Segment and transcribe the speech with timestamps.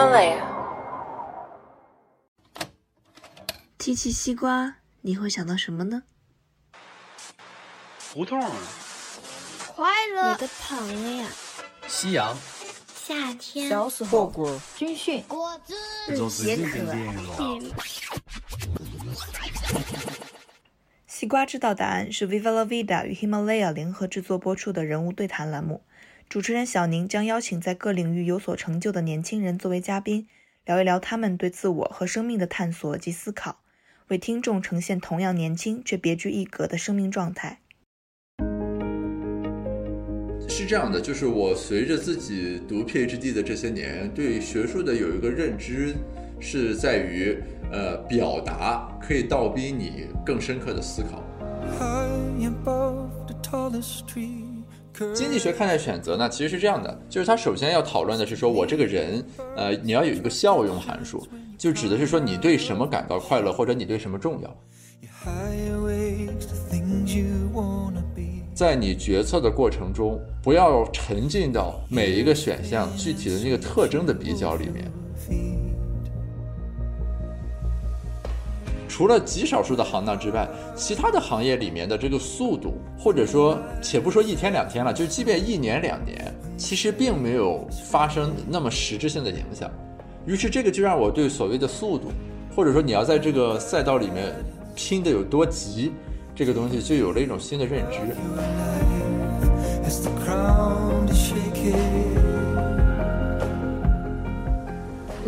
[0.00, 0.40] Himalaya。
[3.76, 6.04] 提起西瓜，你会想到什么呢？
[8.10, 8.40] 胡同。
[9.74, 10.32] 快乐。
[10.32, 11.26] 你的朋友。
[11.86, 12.34] 夕阳。
[12.94, 13.68] 夏天。
[13.68, 14.24] 小时候。
[14.24, 14.58] 火锅。
[14.74, 15.22] 军训。
[15.28, 15.74] 果子。
[16.30, 16.94] 解渴。
[21.06, 25.82] 西瓜知道答案是 Viva La Vida 与 Himalaya 联合制作播出的人物对谈栏目。
[26.30, 30.28] 主持人小宁将邀请在各领域有所成就的年轻人作为嘉宾，
[30.64, 33.62] 聊一聊他们对自我和生命的探索及思考，
[34.06, 37.58] 为听众呈现同样年轻却别具一格的生命状态。
[40.48, 45.96] 是这样的，就是我随着自己读 PhD 的这些年，对学术的有一个认知，
[46.38, 47.36] 是在于，
[47.72, 51.24] 呃，表达可以倒逼你更深刻的思考。
[55.14, 59.24] 经济学看待选择呢，其实是这样的，就是它首先要讨论的是说，我这个人，
[59.56, 61.26] 呃，你要有一个效用函数，
[61.56, 64.56] 就指的是说你对什么感到快乐，或者你对什么重要。
[68.54, 74.90] 在你决策的过程中，不要沉浸到每一个选项具体的那个特征的比较里面。
[78.90, 89.70] 除了极少数的行当之外，其他的行业里面的这个速度，或者说，且不说一天两天了，就即便一年两年，其实并没有发生那么实质性的影响。
[90.26, 92.08] 于是，这个就让我对所谓的速度，
[92.54, 94.34] 或者说你要在这个赛道里面
[94.74, 95.92] 拼的有多急，
[96.34, 98.00] 这个东西就有了一种新的认知。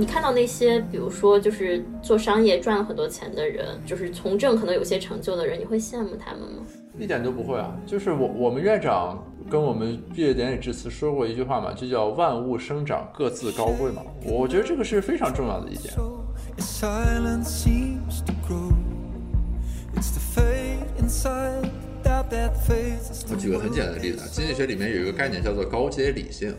[0.03, 6.65] 你看到那些，比如说就是做商业赚了很多钱的人，就是从政可能有些成就的人，你会羡慕他们吗？
[6.99, 7.73] 一点都不会啊！
[7.87, 14.03] 就是我我们院长跟我们毕业典礼致辞说过一句话嘛，就叫万物生长各自高贵嘛。
[14.25, 15.95] 我觉得这个是非常重要的一点。
[23.31, 26.53] 我举个很简单的例子啊，经济学里面有一个概念叫做高阶理性。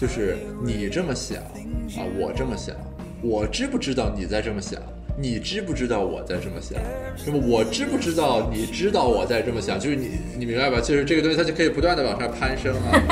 [0.00, 2.72] 就是你这么想啊，我这么想，
[3.20, 4.80] 我知不知道你在这么想？
[5.18, 6.78] 你知不知道我在这么想？
[7.26, 9.76] 那么我知不知道你知道我在这么想？
[9.76, 10.78] 就是你，你明白吧？
[10.80, 13.02] 就是这个东西，它就可以不断的往上攀升啊。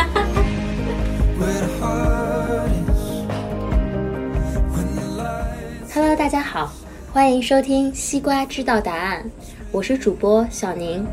[5.93, 6.73] Hello，大家好，
[7.13, 9.25] 欢迎收听《西瓜知道答案》，
[9.73, 11.05] 我是主播小宁。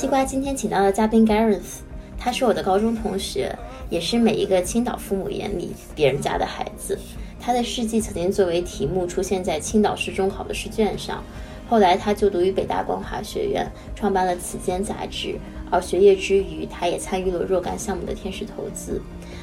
[0.00, 1.82] 西瓜今天请到的嘉宾 Gareth，
[2.16, 3.54] 他是我的高中同学，
[3.90, 6.98] 也是每一个青岛父母眼里别人家的孩子。
[7.38, 11.22] 他的事迹曾经作为题目出现在青岛市中考的试卷上。
[11.68, 15.38] 后来他就读于北大光华学院，创办了《此间》杂志。
[15.70, 19.02] 而学业之余，他也参与了若干项目的天使投资。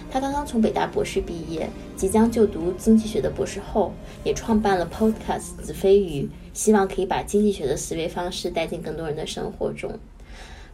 [0.10, 3.94] 他刚刚从北大博士毕业，即将就读经济学的博士后，
[4.24, 9.92] 也创办了 Podcast 子非鱼，希望可以把经济学的思维方式带进更多人的生活中。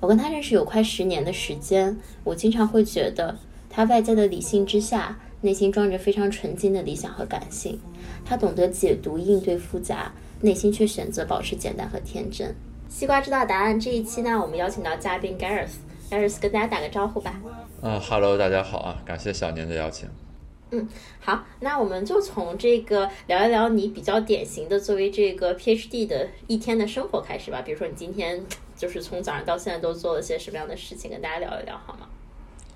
[0.04, 7.80] 我跟他认识有快十年的时间，我经常会觉得他外在的理性之下，内心装着非常纯净的理想和感性。
[8.26, 12.54] 他懂得解读应对复杂，内心却选择保持简单和天真。
[12.90, 17.40] 西瓜知道答案这一期呢，我们邀请到嘉宾 Gareth，Gareth 跟大家打个招呼吧。
[17.82, 20.10] 嗯哈喽，大家好啊，感谢小年的邀请。
[20.72, 20.86] 嗯，
[21.22, 27.62] 好，那我们就从这个聊一聊你比较典型的作为这个 PhD 的一天的生活开始吧。
[27.62, 28.44] 比如说你今天。
[28.84, 32.10] 就是从早上到现在都做了些什么样的事情，跟大家聊一聊好吗？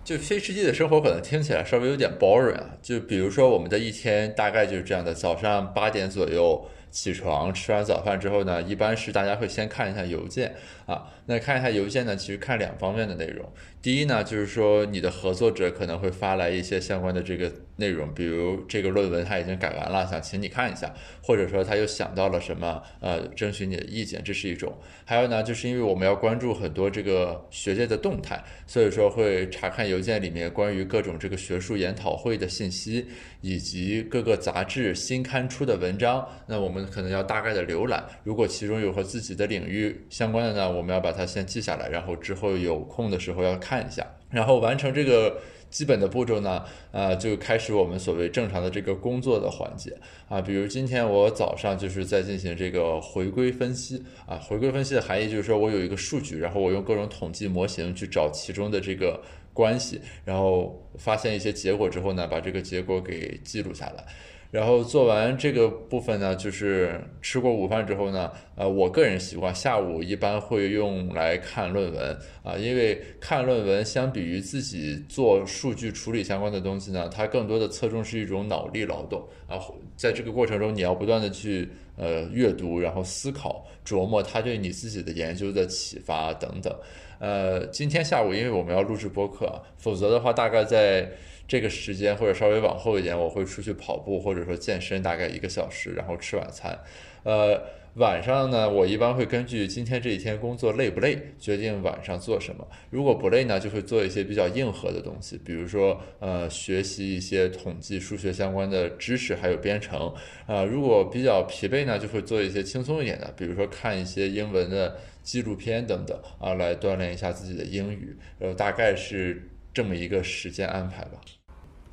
[0.05, 2.77] 就非实际的生活可能听起来稍微有点 boring 啊。
[2.81, 10.55] 就比如说我们的一天大概就是这样的：早上八点左右起床，吃完早饭之后呢，一般是大家会先看一下邮件
[10.85, 11.11] 啊。
[11.25, 13.45] 那看一下邮件呢，其实看两方面的内容。
[13.81, 24.77] 第一呢，就是说你的合作者可能会发来一些相关的这个内容，比如这个论文他已经改完了，想请你看一下，或者说他又想到了什么，呃，征询你的意见，这是一种。
[25.05, 33.05] 还有呢，就是因为我们要关注很多这个学界的动态，所以说会查看邮件里面关于各种这个学术研讨会的信息，
[33.41, 36.27] 以及各个杂志新刊出的文章。
[36.47, 43.67] 那我们我们可能要大概的浏览，如果其中有和自己的领域相关的呢，我们要把它先记下来，然后之后有空的时候要看。
[43.77, 46.63] 看一下，然后完成这个基本的步骤呢，
[46.93, 49.93] 呃，就开始我们所谓正常的这个工作的环节
[50.29, 50.39] 啊。
[50.41, 54.37] 比如今天我早上就是在进行这个回归分析啊。
[54.37, 59.21] 回归分析的含义就是说我有一个数据，然后我用各种统计模型去找其中的这个
[59.53, 64.05] 关系，然后发现一些结果之后呢，把这个结果给记录下来。
[64.49, 79.59] 然后做完这个部分呢，就是吃过午饭之后呢，呃，我个人习惯下午一般会用来看论文啊，因为看论文相比于自己做数据处理相关的东西呢，它更多的侧重是一种脑力劳动啊，
[79.97, 81.67] 在这个过程中你要不断的去
[81.97, 86.73] 呃阅读，然后思考琢磨它对你自己的研究的启发等等。
[87.19, 91.11] 呃，今天下午因为我们要录制播客，否则的话大概在。
[91.47, 96.77] 这个时间或者稍微往后一点，我会出去跑步或者说健身，大概一个小时，然后吃晚餐。
[97.23, 97.61] 呃，
[97.95, 102.67] 晚上呢，我一般会根据今天这一天工作累不累，决定晚上做什么。
[102.89, 110.13] 如果不累呢，就会做一些比较硬核的东西，比如说呃，学习一些统计、数学相关的知识，还有编程。
[110.45, 118.15] 啊，如果比较疲惫呢，就会做一些轻松一点的，比如说看一些英文的纪录片等等啊，来锻炼一下自己的英语。
[118.39, 121.21] 呃，大概是这么一个时间安排吧。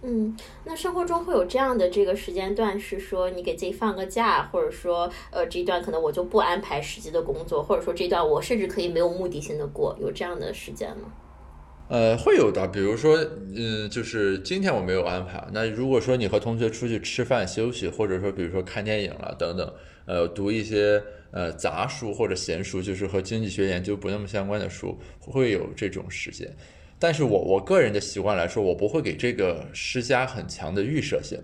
[0.01, 0.35] 嗯，
[0.65, 11.13] 那生活中会有这样的这个时间段，是说你给自己放个假，或者说，呃，这一段可能我就不安排实际的工作，或者说这段我甚至可以没有目的性的过，有这样的时间吗？
[11.91, 13.19] 呃，会有的，比如说，
[13.55, 15.47] 嗯，就是今天我没有安排。
[15.53, 19.75] 那如果说你和同学出去吃饭休息，或者说比如说看电影了等等，
[20.07, 26.51] 呃，读一些呃杂书或者闲书，就是和经济学研究不那么相关的书，会有这种时间。
[27.05, 31.39] 但是我我个人的习惯来说，我不会给这个施加很强的预设性，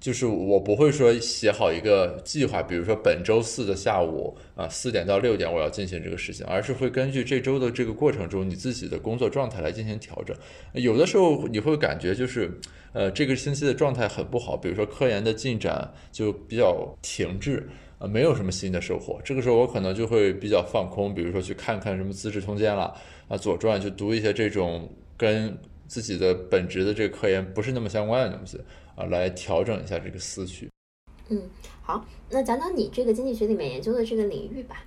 [0.00, 10.36] 就是我不会说写好一个计划，比如说本周四的下午啊四点到六点我要进行这个事情，而是会根据这周的这个过程中你自己的工作状态来进行调整。
[10.72, 12.50] 有的时候你会感觉就是
[12.92, 17.64] 呃这个星期的状态很不好，比如说科研的进展就比较停滞
[18.00, 22.92] 啊，没有什么新的收获，这个时候我可能就会比较放空，比如说去看看什么《资治通鉴》了。
[23.28, 28.60] 啊，《左传》去读一些这种跟自己的本职的这个科研不是那么相关的东西
[28.94, 30.70] 啊，来调整一下这个思绪。
[31.28, 31.42] 嗯，
[31.82, 34.84] 好，那讲讲你这个经济学里面研究的这个领域吧。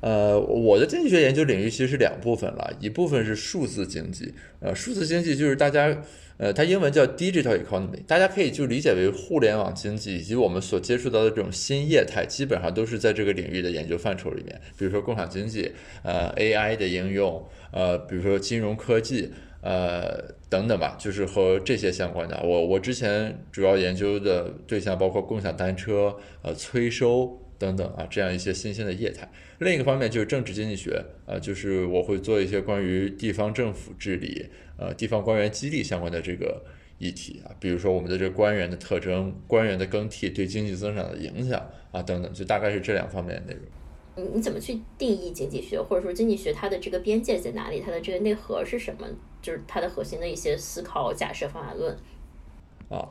[0.00, 6.02] 呃，我的经济学研究领域其实是两部分了，一部分是数字经济，呃，数字经济就是大家。
[6.38, 14.60] 呃，它英文叫 digital economy，大家可以就理解为互联网经济，以及我们所接触到的这种新业态，基本上都是在这个领域的研究范畴里面。
[14.76, 15.72] 比如说共享经济，
[16.02, 19.30] 呃，AI 的应用，呃，比如说金融科技，
[19.62, 22.38] 呃，等等吧，就是和这些相关的。
[22.44, 27.40] 我我之前主要研究的对象包括共享单车，呃，催收。
[27.58, 29.30] 等等啊，这样一些新兴的业态。
[29.58, 34.46] 另一个方面就是政治经济学，呃，就是我会做一些关于地方政府治理、
[34.78, 36.62] 呃，地方官员激励相关的这个
[36.98, 41.60] 议题啊，比如说我们的这个官员的特征、官员的更替对经济增长的影响
[41.92, 43.62] 啊，等等，就大概是这两方面的内容。
[44.18, 47.80] 你你怎么去定义经济学，或者说经济学它的这个边界在哪里？
[47.84, 49.06] 它的这个内核是什么？
[49.42, 51.94] 就是它的核心的一些思考、假设、方法论。
[52.88, 53.06] 啊，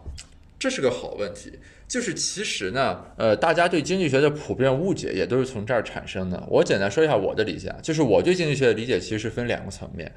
[0.65, 1.51] 这是个好问题。
[1.87, 6.43] 就是其实呢，呃，大家对经济学的普遍误解也都是从这儿产生的。
[6.49, 10.11] 我简单说一下我的理解，就是我对经济学的理解其实是分两个层面。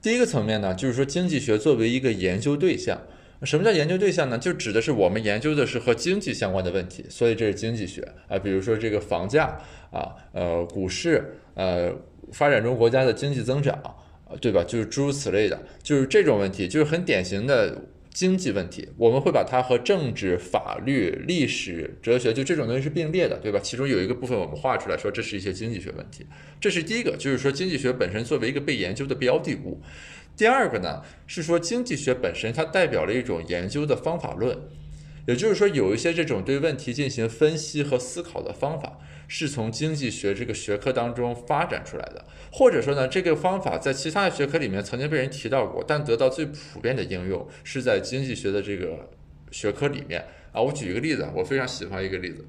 [0.00, 2.96] 第一个层面呢，就是说经济学作为一个研究对象，
[3.42, 4.38] 什么叫研究对象呢？
[4.38, 8.38] 就指的是我们研究的是和经济相关的问题，所以这是经济学啊。
[8.38, 9.60] 比如说这个房价
[9.90, 11.92] 啊，呃，股市，呃，
[12.32, 13.76] 发展中国家的经济增长，
[14.40, 14.62] 对吧？
[14.62, 17.76] 就是诸如此类的，就是这种问题，就是很典型的。
[18.18, 23.60] 经济问题，我们会把它和政治、法律、历史、哲学就这种东西是并列的，对吧？
[23.62, 26.26] 其中有一个部分我们画出来说，这是一些经济学问题。
[26.60, 29.80] 这是第一个，就是说经济学本身作为一个被研究的标的物。
[30.36, 34.58] 第二个呢，是说经济学本身它代表了一种研究的方法论，
[35.28, 38.98] 也就是说有一些这种对问题进行分析和思考的方法。
[39.28, 49.10] 是从经济学这个学科当中发展出来的，或者说呢，这个方法在其他的学科里面曾经被人提到过，但得到最普遍的应用是在经济学的这个
[49.50, 50.60] 学科里面啊。
[50.62, 52.44] 我举一个例子，我非常喜欢一个例子，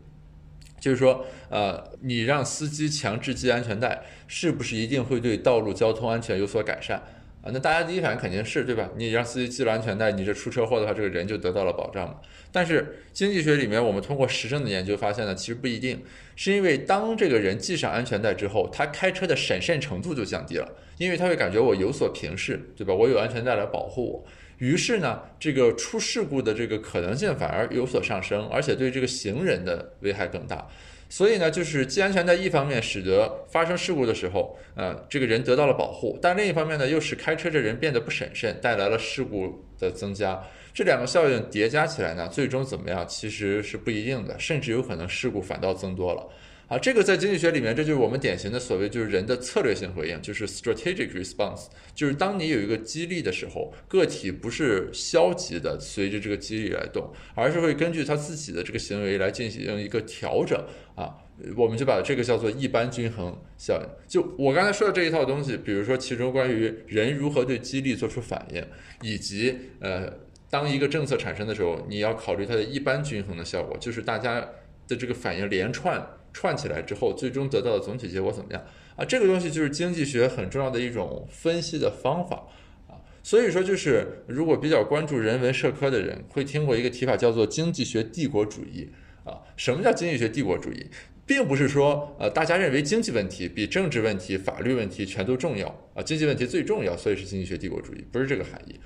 [0.80, 7.04] 就是说，呃，你让司机强制系安全带，是不是一定会对道路交通安全有所改善？
[7.42, 8.90] 啊，那大家第一反应肯定是对吧？
[8.98, 12.16] 你让司机系了安全带，你这出车祸的话，这个人就得到了保障嘛。
[12.52, 16.04] 但是经济学里面，我们通过实证的研究发现呢，其实不一定，
[16.36, 20.68] 是因为当这个人系上安全带之后，他开车的审慎程度就降低了，
[20.98, 22.94] 因为他会感觉我有所平视，对吧？
[22.94, 24.26] 我有安全带来保护我，
[24.58, 30.68] 于是呢，这个出事故的这个可能性反而有所上升，而且对这个行人的危害更大。
[31.10, 40.40] 所以呢，就是既安全带，一方面使得发生事故的时候，呃，这个人得到了保护；但另一方面呢，又使开车这人变得不审慎，带来了事故的增加。
[40.72, 46.24] 这两个效应叠加起来呢，最终怎么样，其实是不一定的，甚至有可能事故反倒增多了。
[46.70, 61.16] 啊，这个在经济学里面，这就是我们典型的所谓就是人的策略性回应，就是 strategic response，就是当你有一个激励的时候，个体不是消极的随着这个激励来动，而是会根据他自己的这个行为来进行一个调整啊。
[61.58, 63.90] 我们就把这个叫做一般均衡效应。
[64.08, 68.64] 就我刚才说的这一套东西，比如说其中关于人如何对激励做出反应，
[69.02, 70.14] 以及呃，
[70.52, 74.40] 当一个政策产生的时候，你要考虑它的一般均衡的效果，就是大家
[74.88, 76.06] 的这个反应连串。
[76.34, 78.64] 串起来之后，最终得到的总体结果怎么样
[78.96, 79.06] 啊？
[79.06, 82.48] 这个东西就是经济学很重要的一种分析的方法
[82.88, 82.98] 啊。
[83.24, 88.90] 所以说，就是如果比较关注人文社科的人，会听过一个提法叫做经济学帝国主义
[89.24, 89.42] 啊。
[89.58, 90.86] 什么叫经济学帝国主义？
[91.26, 98.80] 并不是说呃大家认为经济问题比政治问题、法律问题全都重要啊，经济问题最重要，所以是经济学帝国主义，不是这个含义。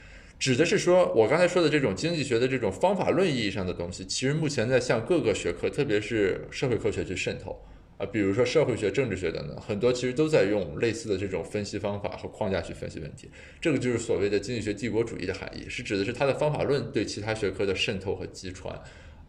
[0.43, 7.57] 指的是说，我刚才说的这种经济学的这种方法论意义上的东西，其实目前在向各个学科，特别是社会科学去渗透
[7.97, 13.29] 啊，比如说社会学、政治学等等，很多其实都在用类似的这种分析方法和框架去分析问题。
[13.61, 18.75] 这个就是所谓的经济学帝国主义的含义，是指的是它的方法论对其他学科的渗透和击穿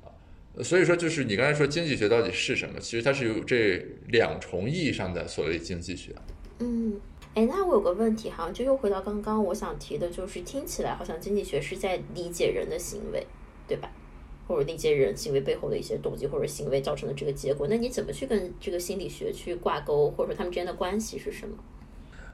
[0.02, 0.11] 啊。
[0.64, 2.80] 所以说，就是你刚才说经济学到底是什么？
[2.80, 6.11] 其实它是有这两重意义上的所谓经济学。
[6.59, 7.00] 嗯。
[7.35, 13.26] 哎，那我有个问题，好像就又回到刚刚我想提的，就是听起来好像经济学是在理解人的行为，
[13.67, 13.91] 对吧？
[14.47, 17.67] 或者理解人行为背后的一些动机或者行为造成的这个结果。
[17.67, 21.57] 那你怎么去跟这个心理学去挂钩，或者说他们之间的关系是什么？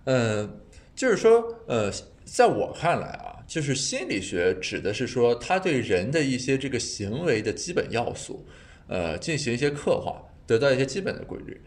[0.04, 0.61] 嗯，
[0.95, 1.90] 就是说，呃，
[2.25, 8.45] 在我看来啊，就是心理学指的是说，他对人的一些这个行为的基本要素，
[8.88, 11.61] 呃，进行一些刻画，得到一些基本的规律。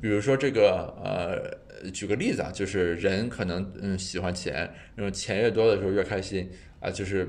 [0.00, 7.24] 比如说这个，呃，举个例子啊，就是人可能嗯喜欢钱，然后钱越多的时候越开心啊，就是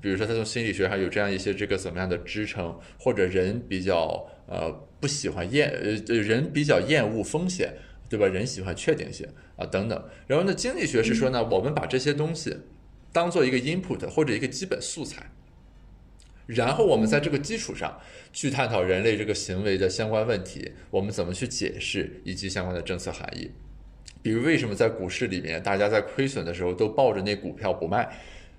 [0.00, 7.72] 比如说他从心理学上有这样一些这个怎么样的支撑，或者人比较呃不喜欢厌呃人比较厌恶风险，
[8.08, 8.26] 对吧？
[8.26, 10.04] 人喜欢确定性啊等等。
[10.26, 12.56] 然后呢，经济学是说呢，我们把这些东西
[13.12, 15.30] 当做一个 input 或者一个基本素材。
[16.46, 18.00] 然后我们在这个基础上
[18.32, 23.50] 去探讨人类这个行为的相关问题，我们怎么去解释以及相关的政策含义。
[24.22, 28.08] 比如为什么在股市里面，大家在亏损的时候都抱着那股票不卖？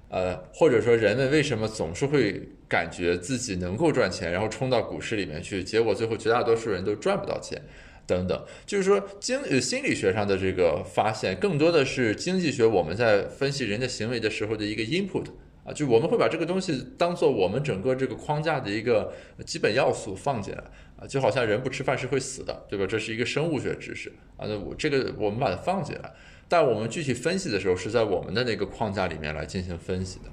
[0.10, 7.60] 呃，或者说人们为什么总是会感觉自己能够赚钱，然后冲到股市里面去，结果最后绝大多数人都赚不到钱，
[8.06, 8.46] 等等。
[8.66, 15.25] 就是说经呃心理学上的这个发现，更多的是经济学我们在分析人的行为的时候的一个 input。
[15.65, 19.13] 啊，就我们会把这个东西当做我们整个这个框架的一个
[19.46, 20.63] 基本要素放进来
[20.98, 22.86] 啊，就好像人不吃饭是会死的，对吧？
[22.86, 26.13] 这是一个生物学知识啊，那我这个我们把它放进来，
[26.50, 30.25] 但我们具体分析的时候是在我们的那个框架里面来进行分析的。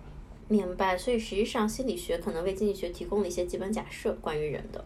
[0.49, 4.85] 明白，所以实际上心理学可能为经济学提供了一些基本假设，关于人的。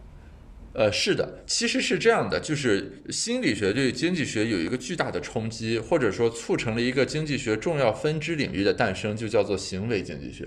[0.77, 10.45] 呃，是的，其实是这样的，就是心理学对经济学有一个巨大的冲击，或者说促成了一个经济学重要分支领域的诞生，就叫做行为经济学。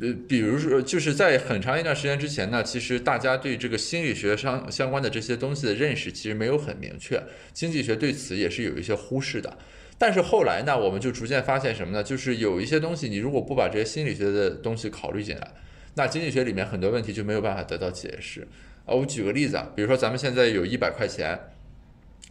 [0.00, 9.58] 呃，比如说，就是在很长一段时间之前呢，其实大家对这个心理学相相关的这些东西的认识其实没有很明确，经济学对此也是有一些忽视的。
[9.98, 12.02] 但是后来呢，我们就逐渐发现什么呢？
[12.02, 15.52] 就是有一些东西，你如果不把这些心理学的东西考虑进来，
[15.94, 18.48] 那经济学里面很多问题就没有办法得到解释。
[18.86, 21.38] 啊，我举个例子啊，比如说咱们现在有一百块钱，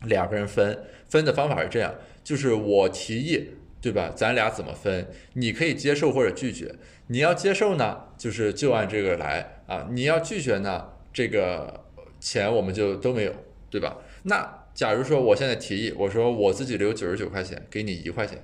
[0.04, 1.94] 两个人分，分的方法是这样，
[2.24, 3.50] 就是我提议，
[3.82, 4.12] 对吧？
[4.16, 5.08] 咱俩怎么分？
[5.34, 6.74] 你可以接受或者拒绝。
[7.08, 11.84] 你要接受呢，就是就按这个来啊；你要拒绝呢，这个
[12.20, 13.34] 钱我们就都没有，
[13.70, 13.98] 对吧？
[14.24, 18.44] 那假如说我现在提议，我说我自己留九十九块钱，给你一块钱。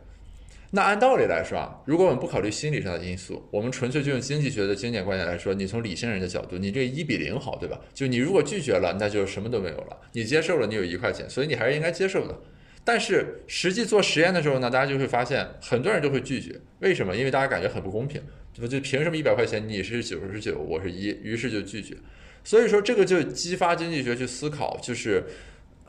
[0.73, 7.77] 那按道理来说啊，如果我们不考虑心理上的因素，我们纯粹就用经济学的经典观点来说，你从理性人的角度，你这一比零好，对吧？
[7.93, 12.39] 就你如果拒绝了，那就什么都没有了；你接受了，你有一块钱，所以你还是应该接受的。
[12.85, 16.57] 但是实际做实验的时候呢，大家就会发现，很多人都会拒绝。
[16.79, 17.13] 为什么？
[17.17, 18.21] 因为大家感觉很不公平，
[18.55, 18.67] 对吧？
[18.69, 21.97] 就凭什么一百块钱你是九十九，我是一，于是就拒绝。
[22.45, 25.25] 所以说这个就激发经济学去思考，就是。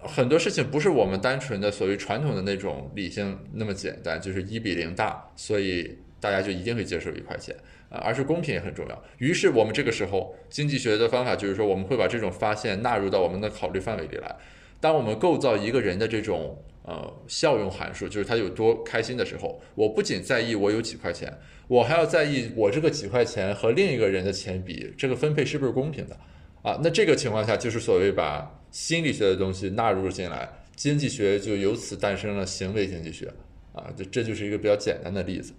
[0.05, 7.55] 很多事情不是我们单纯的所谓传统的那种理性那么简单，就是一比零大，所以大家就一定会接受一块钱
[7.89, 9.05] 啊，而是公平也很重要。
[9.19, 14.37] 于是我们这个时候经济学的方法就是说，我们会把这种发现纳入到我们的考虑范围里来。
[14.81, 21.33] 当我们构造一个人的这种呃效用函数，就是他有多开心的时候，我不仅在意我有几块钱，
[21.69, 26.17] 我还要在意我这个几块钱和另一个人的钱比，这个分配是不是公平的
[26.63, 26.81] 啊？
[26.83, 28.59] 那这个情况下就是所谓把。
[28.73, 33.31] 心理学的东西纳入进来，经济学就由此诞生了行为经济学，
[33.75, 35.53] 啊，这这就是一个比较简单的例子。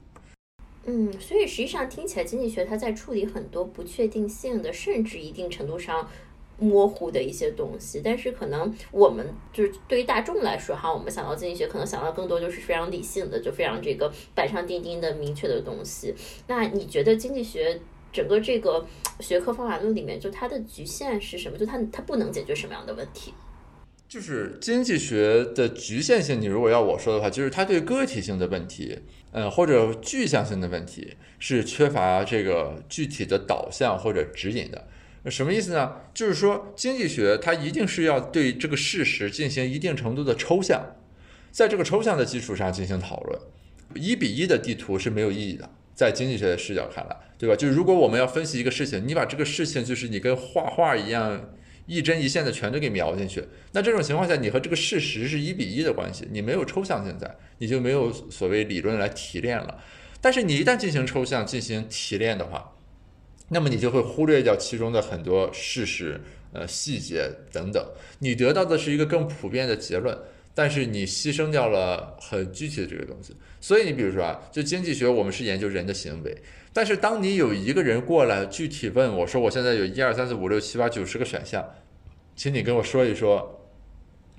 [0.86, 6.10] 嗯，所以实际上听起来，经济学它在处理很多不确定性的，甚至一定程度上
[6.58, 8.02] 模糊的一些东西。
[8.04, 16.16] 但是可能我们就是对于大众来说哈，我们想到经济学，可能想到更多就是非常理性的，就非常这个板上钉钉的明确的东西。
[16.48, 17.80] 那你觉得经济学
[18.14, 18.86] 整个这个
[19.20, 21.58] 学科方法论里面，就它的局限是什么？
[21.58, 23.34] 就它它不能解决什么样的问题？
[24.08, 29.00] 就是经济学的局限性，你如果要我说的话，就是它对个体性的问题，
[29.32, 34.88] 呃，或者具象性的问题是缺乏这个具体的导向或者指引的。
[35.32, 35.94] 什么意思呢？
[36.14, 40.96] 就是说经济学它一定是要对这个事实进行一定程度的抽象，
[41.50, 43.40] 在这个抽象的基础上进行讨论。
[43.96, 47.56] 一比一的地图是没有意义的，在经济学的视角看来，对吧？
[47.56, 51.50] 就是如果我们要分析一个事情，你把这个事情就是你跟画画一样。
[51.86, 59.84] 一针一线的全都给描进去，那这种情况下，你和这个事实是一比一的关系，你没有抽象性在，你就没有所谓理论来提炼了。
[60.22, 62.72] 但是你一旦进行抽象、进行提炼的话，
[63.50, 66.22] 那么你就会忽略掉其中的很多事实、
[66.54, 67.86] 呃细节等等，
[68.20, 70.18] 你得到的是一个更普遍的结论，
[70.54, 73.36] 但是你牺牲掉了很具体的这个东西。
[73.60, 76.36] 所以你比如说啊，就经济学，我们是研究人的行为。
[76.74, 81.64] 但是当你有一个人过来具体问我说：“我现在有一二三四五六七八九十个选项，
[82.36, 83.62] 请你跟我说一说，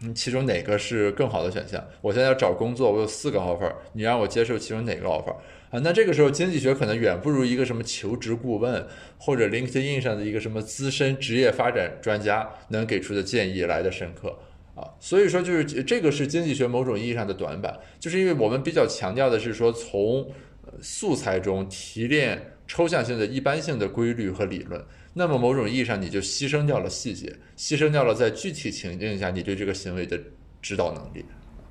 [0.02, 1.82] 嗯，其中哪个是更好的选项？
[2.00, 5.32] 我现在要找工作，我有四个 offer，你让我接受其中哪个 offer
[5.70, 5.78] 啊？
[5.80, 8.84] 那这个时候经济学可能远不如一个什么求职顾问
[9.16, 14.36] 或者 LinkedIn 上的一个什么资深职业发展专家能给出的建议来的深刻
[14.74, 14.88] 啊。
[15.00, 20.30] 所以说，就是这个是经济学某种意义上的短板，就是因为我们比较强调的是说从。
[20.80, 30.18] 素材中提炼抽象性的一般性的规律和理论，那么某种意义上你就牺牲掉了细节，牺牲掉了在具体情境下你对这个行为的
[30.60, 31.24] 指导能力。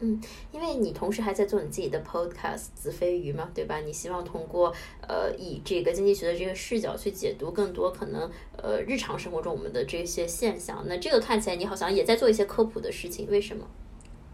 [0.04, 3.80] 嗯，因为你同时还在做你自己的 podcast《子非鱼》嘛，对吧？
[3.80, 4.74] 你希望通过
[5.08, 10.84] 呃以这个经济学的这个视角去解读更多可能呃日常生活中我们的这些现象。
[10.88, 13.66] 那这个看起来你好像也在做一些科普的事情，为什么？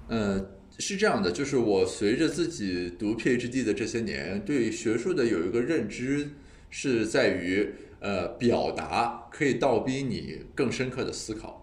[0.08, 0.50] 嗯。
[0.82, 6.30] 是这样的，就是我随着自己读 PhD 的这些年，对学术的有一个认知，
[6.70, 11.59] 是在于，呃，表达可以倒逼你更深刻的思考，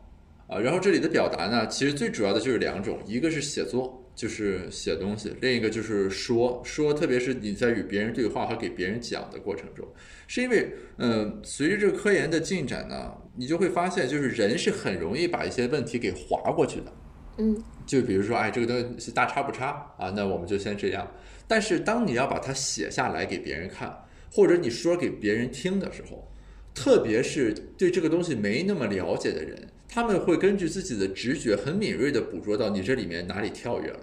[0.47, 9.87] 啊，然后这里的表达呢，其实最主要的就是两种，一个是写作，就是写东西，另一个就是说说，特别是你在与别人对话和给别人讲的过程中，
[10.29, 16.93] 是因为，嗯，随着这个科研的进展呢，你就会发现，就是人是很容易把一些问题给划过去的。
[17.39, 21.11] 嗯，就比如说，哎，这个东西大差不差啊，那我们就先这样。
[21.49, 23.95] 但是当你要把它写下来给别人看，
[24.33, 26.27] 或者你说给别人听的时候，
[26.73, 34.01] 特别是对这个东西没那么了解的人，他们会根据自己的直觉很敏锐地捕捉到你这里面哪里跳跃了。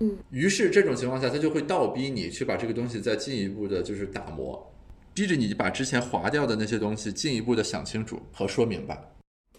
[0.00, 4.70] 嗯，于是这种情况下，他就会倒逼你去把这个东西再进一步的，就是打磨，
[5.14, 9.02] 逼着你把之前划掉的那些东西进一步的想清楚和说明白。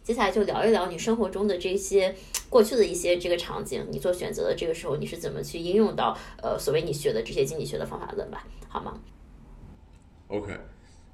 [0.03, 2.13] 接下来就聊一聊你生活中的这些
[2.47, 9.01] 过去的一些这个场景，你做选择的这个时候，你是怎么去应用到呃所谓你学的这些经济学的方法论吧，好吗
[10.27, 10.55] ？OK，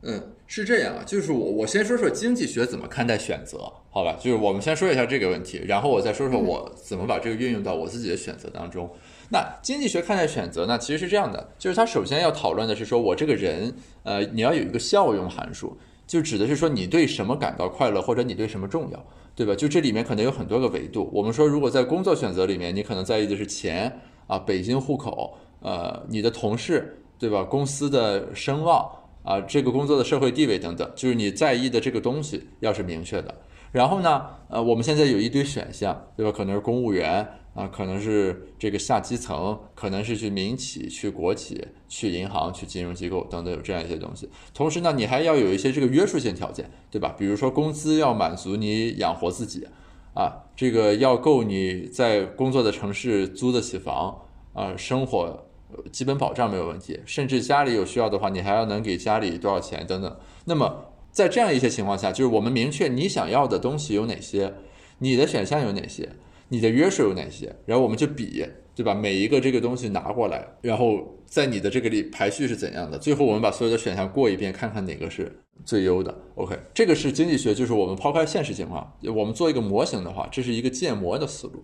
[0.01, 4.17] 嗯，是这样啊，就是我我先说说经济学怎么看待选择，好吧？
[4.19, 8.89] 就是我们先说一下这个问题，然后我再说说我怎么把这个运用到我自己的选择当中。
[9.29, 13.71] 那经济学看待选择呢，其实是这样的，就是它首先要讨论的是说我这个人，
[14.03, 15.77] 呃，你要有一个效用函数。
[16.07, 19.05] 就指的是说你对什么感到快乐，或者你对什么重要，
[19.35, 19.53] 对吧？
[19.53, 21.09] 就这里面可能有很多个维度。
[21.11, 23.93] 我们说，如果在工作选择里面，你可能在意的是钱
[24.25, 27.43] 啊、北京户口、呃、你的同事，对吧？
[27.43, 28.89] 公司的声望
[29.27, 33.35] 啊、这个工作的社会地位等等，就是你在意的这个东西要是明确的。
[33.71, 36.31] 然后呢，呃，我们现在有一堆选项，对吧？
[36.31, 37.27] 可能是公务员。
[37.57, 44.29] 啊，可能是这个下基层，可能是去民企、去国企、去银行、去金融机构等等，有这样一些东西。
[44.53, 47.15] 同时呢，你还要有一些这个约束性条件，对吧？
[47.17, 49.67] 比如说工资要满足你养活自己，
[50.13, 54.15] 啊，这个要够你在工作的城市租得起房，
[54.53, 55.46] 啊，生活
[55.91, 56.99] 基本保障没有问题。
[57.05, 60.17] 甚至家里有需要的话，你还要能给家里多少钱等等。
[60.45, 64.53] 那么在这样一些情况下，就是我们明确你想要的东西有哪些，
[64.99, 66.09] 你的选项有哪些。
[66.49, 67.53] 你的约束有哪些？
[67.65, 68.93] 然后我们就比，对吧？
[68.93, 72.97] 每一个这个东西拿过来，然后在你的这个里排序是怎样的？
[72.97, 75.29] 最后我们把所有的选项过一遍，看看哪个是
[75.65, 76.17] 最优的。
[76.35, 81.61] OK，这个是经济学，就是我们抛开现实情况，我们做一个模型的话，这是一个建模的思路。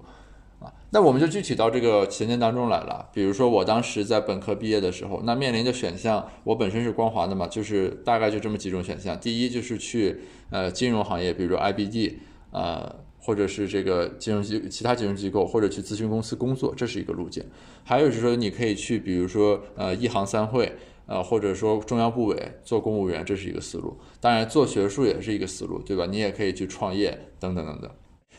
[0.93, 3.10] 那我们就具体到这个情境当中来了。
[3.12, 9.19] 比如说我当时在本科毕业的时候，那面临的选项，我本身是光华的嘛，就是大概就这么几种选项。
[9.19, 12.13] 第一就是去呃金融行业，比如 IBD，
[12.51, 13.03] 呃。
[13.25, 17.41] 或者是这个金融机其他金融机构，或者去咨询公司工作，这是一个路径。
[17.86, 20.69] 还有就是说，你可以去，比如说呃一行三会，
[21.06, 23.97] 呃或者说中央部委做公务员，这是一个思路。
[24.19, 26.06] 当然做学术也是一个思路，对吧？
[26.06, 27.89] 你也可以去创业等等等等。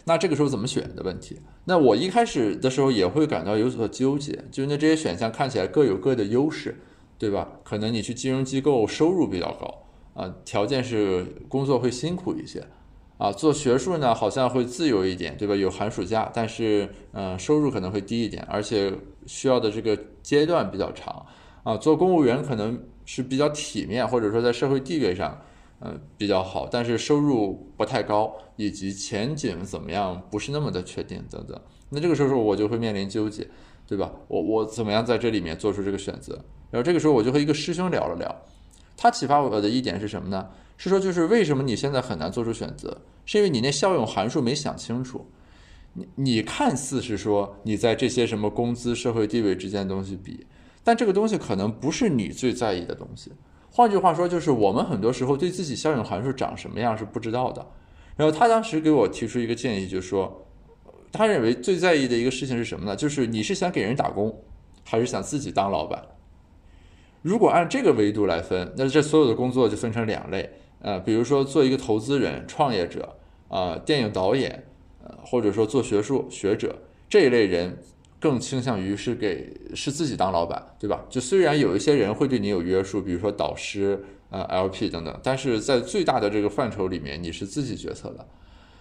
[0.07, 1.41] 那这个时候怎么选的问题？
[1.65, 6.79] 那我一开始的时候也会感到有所纠结，就是那这些选项看起来各有各的优势，
[7.19, 7.49] 对吧？
[7.65, 12.63] 可能你去金融机构收入比较高啊，条件是工作会辛苦一些
[13.17, 15.57] 啊，做学术呢好像会自由一点，对吧？
[15.57, 18.93] 有寒暑假，但是嗯收入可能会低一点，而且
[19.27, 21.25] 需要的这个阶段比较长
[21.63, 21.79] 啊。
[21.79, 25.41] 做公务员可能是比较体面，或者说在社会地位上。
[25.81, 31.61] 嗯，比较好，但是收入不太高，以及前景怎么样不是那么的确定等等。
[31.91, 33.47] 那这个时候我就会面临纠结，
[33.87, 34.11] 对吧？
[34.29, 36.43] 我我怎么样在这里面做出这个选择？
[36.71, 38.43] 然后这个时候我就和一个师兄聊了聊，
[38.97, 40.49] 他启发我的一点是什么呢？
[40.77, 45.27] 是说就是为什么你现在很难做出选择，是因为你那效用函数没想清楚。
[45.93, 50.47] 你你看似是说你在这些什么工资、社会地位之间的东西比，
[50.83, 53.31] 但这个东西可能不是你最在意的东西。
[53.77, 57.67] 换句话说，就是我们很多时候对自己效用函数长什么样是不知道的。
[58.15, 60.47] 然后他当时给我提出一个建议，就是说，
[61.11, 62.95] 他认为最在意的一个事情是什么呢？
[62.95, 64.33] 就是你是想给人打工，
[64.85, 66.01] 还是想自己当老板？
[67.23, 70.49] 如果按这个维度来分，那这所有的工作就分成两类，
[70.81, 73.17] 呃，比如说做一个投资人、创业者，
[73.49, 74.69] 啊，电影导演，
[75.03, 76.77] 呃，或者说做学术学者
[77.09, 77.77] 这一类人。
[78.25, 81.05] 更倾向于是给是自己当老板，对吧？
[81.11, 88.27] 就虽然有一些人会对你有约束，比如说导师、呃 LP 等等，但是在最大的这个范畴里面，你是自己决策的。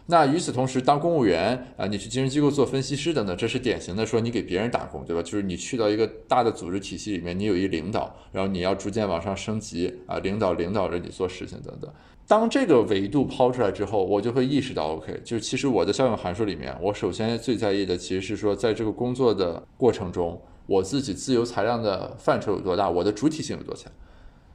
[0.05, 5.21] 那与此同时，当公务员啊，你去金融机构做分析师等等，这是典型的说你给别人打工，对吧？
[5.21, 11.91] 就是你去到一个大的组织体系里面，你有一领导，然后你要逐渐往上升级啊，领导领导着你做事情等等。
[12.25, 23.91] 当这个维度抛出来之后，我就会意识到，OK，就是其实我的效用函数里面，我首先最在意的其实是说，在这个工作的过程中，我自己自由裁量的范畴有多大，我的主体性有多强。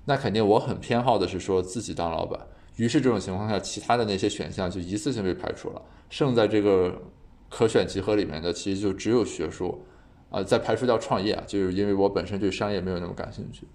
[0.06, 2.40] 那肯定我很偏好的是说自己当老板。
[2.76, 7.02] 于是这种情况下，其他的那些选项就一次性被排除了，剩在这个
[7.50, 9.84] 可选集合里面的其实就只有学术，
[10.30, 13.68] 啊，再排除掉创业啊，就是因为我本身对商业没有那么感兴趣。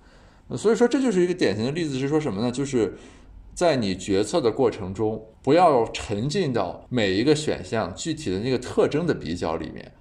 [0.57, 2.51] 所以说这就是一个典型的例子，是说什么呢？
[2.51, 2.97] 就是。
[3.53, 9.91] 在你决策的过程中，不要沉浸到每一个选项具体的那个特征的比较里面，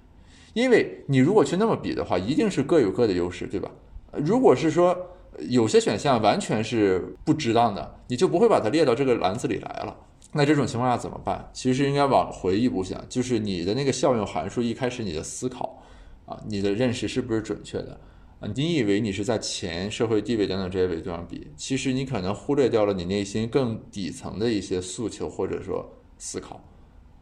[0.53, 3.69] 因为你如果去那么比的话，一定是各有各的优势，对吧？
[4.13, 4.95] 如果是说
[5.49, 9.95] 有些选项完全是不值当的，你就不会把它列到这个篮子里来了。
[10.33, 11.49] 那这种情况下怎么办？
[11.53, 15.83] 其实应该往回一步想，就是你的那个效用函数，一开始你的思考
[16.25, 17.99] 啊，你的认识是不是准确的？
[18.55, 26.61] 你以为你是在钱、社会地位等等这些维度上比，其实你可能忽略掉了你内心更底层的一些诉求或者说思考，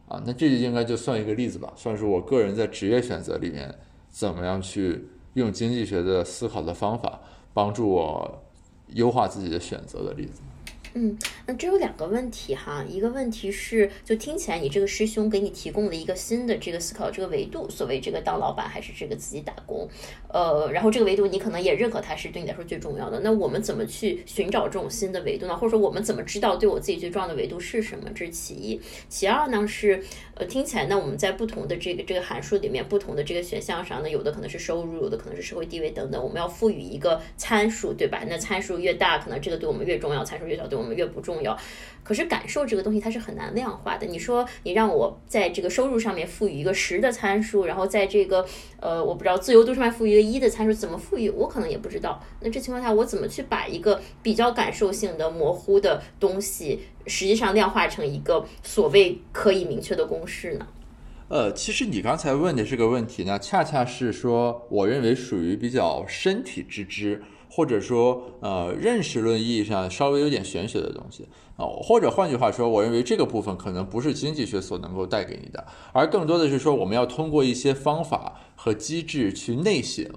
[0.08, 3.74] 啊，那这就应该就算一个例子吧，算是我个人在职业选择里面
[4.08, 7.20] 怎么样去用经济学的思考的方法
[7.54, 8.42] 帮助我
[8.88, 10.42] 优化自己的选择的例子。
[10.94, 19.88] 嗯，那这有两个问题哈，一个问题是，就听起来你这个师兄给你提供了一个新的这个思考这个维度，所谓这个当老板还是这个自己打工，
[20.28, 23.20] 呃，然后这个维度你可能也认可它是对你来说最重要的。
[23.20, 25.56] 那我们怎么去寻找这种新的维度呢？
[25.56, 28.10] 或者说我们怎么知道对我自己最重要的维度是什么？
[28.14, 28.80] 这是其一。
[29.08, 30.02] 其二呢是，
[30.34, 38.22] 呃，听起来呢我们在不同的这个这个函数里面，不同的这个选项上呢，有的可能是收入，有的可能是社会地位等等，我们要赋予一个参数，对吧？
[38.28, 41.56] 那参数越大，可能这个对我们越重要；参数越小，对我们们越不重要，
[42.02, 44.06] 可是感受这个东西它是很难量化的。
[44.06, 48.44] 你说你让我在这个收入上面赋予一个十的参数，然后在这个
[48.80, 52.22] 呃我不知道自由度上面赋予一个一的参数，怎么赋予我可能也不知道。
[52.40, 60.66] 那这情况下我怎么去把一个比较感受性的模糊的东西，实际上量化成一个所谓可以明确的公式呢？
[61.28, 67.22] 呃，其实你刚才问的这个问题呢，恰恰是说我认为属于比较身体之知。
[67.54, 80.08] 或者说，呃，认识论意义上稍微有点玄学的东西啊，或者换句话说，我认为这个部分可能不是经济学所能够带给你的，而更多的是说，我们要通过一些方法和机制去内省，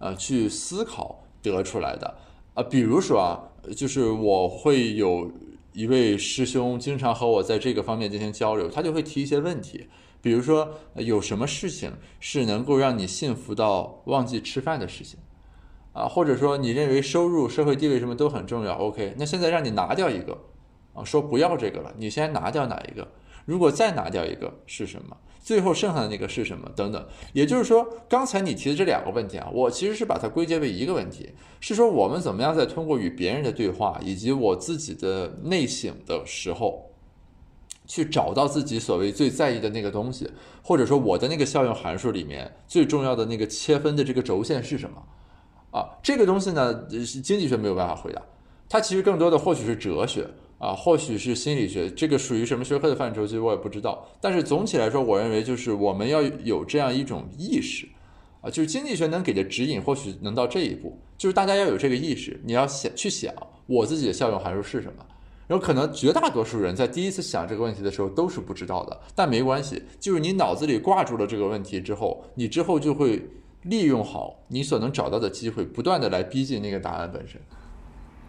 [0.00, 2.12] 呃，去思考得出来的
[2.54, 2.62] 啊。
[2.64, 3.38] 比如说啊，
[3.76, 5.30] 就是我会有
[5.72, 9.86] 一位师兄经常和我在这个方面进行交流，他就会提一些问题，
[10.20, 15.20] 比如说有什么事情是能够让你幸福到忘记吃饭的事情。
[15.92, 19.14] 啊，或者说你认为收入、社会地位什么都很重要，OK？
[19.18, 20.38] 那现在让你拿掉一个，
[20.94, 23.08] 啊，说不要这个了，你先拿掉哪一个？
[23.44, 25.16] 如果再拿掉一个是什么？
[25.42, 26.70] 最后剩下的那个是什么？
[26.76, 27.04] 等等。
[27.32, 36.90] 也就是说，刚才你提的这两个问题啊，我其实是把它归结为一个问题，是说我们怎么样在通过与别人的对话以及我自己的内省的时候，
[37.86, 40.30] 去找到自己所谓最在意的那个东西，
[40.62, 45.02] 或者说我的那个效用函数里面最重要的那个切分的这个轴线是什么？
[45.70, 48.22] 啊，这个东西呢，是经济学没有办法回答，
[48.68, 50.26] 它其实更多的或许是哲学
[50.58, 54.06] 啊，或许是心理学，这个属于什么学科的范畴，其实我也不知道。
[54.20, 57.88] 但是总体来说，我认为就是我们要有这样一种意识
[58.40, 63.32] 啊，就是经济学能给的指引，或许能到这一步，就是大家要有这个意识，你要想去想
[63.66, 65.06] 我自己的效用函数是什么。
[65.46, 73.20] 然后可能绝大多数人在第一次想这个问题的时候都是不知道的，但没关系，就是你脑子里挂住了这个问题之后，你之后就会
[73.62, 77.40] 利用好你所能找到的机会，不断的来逼近那个答案本身。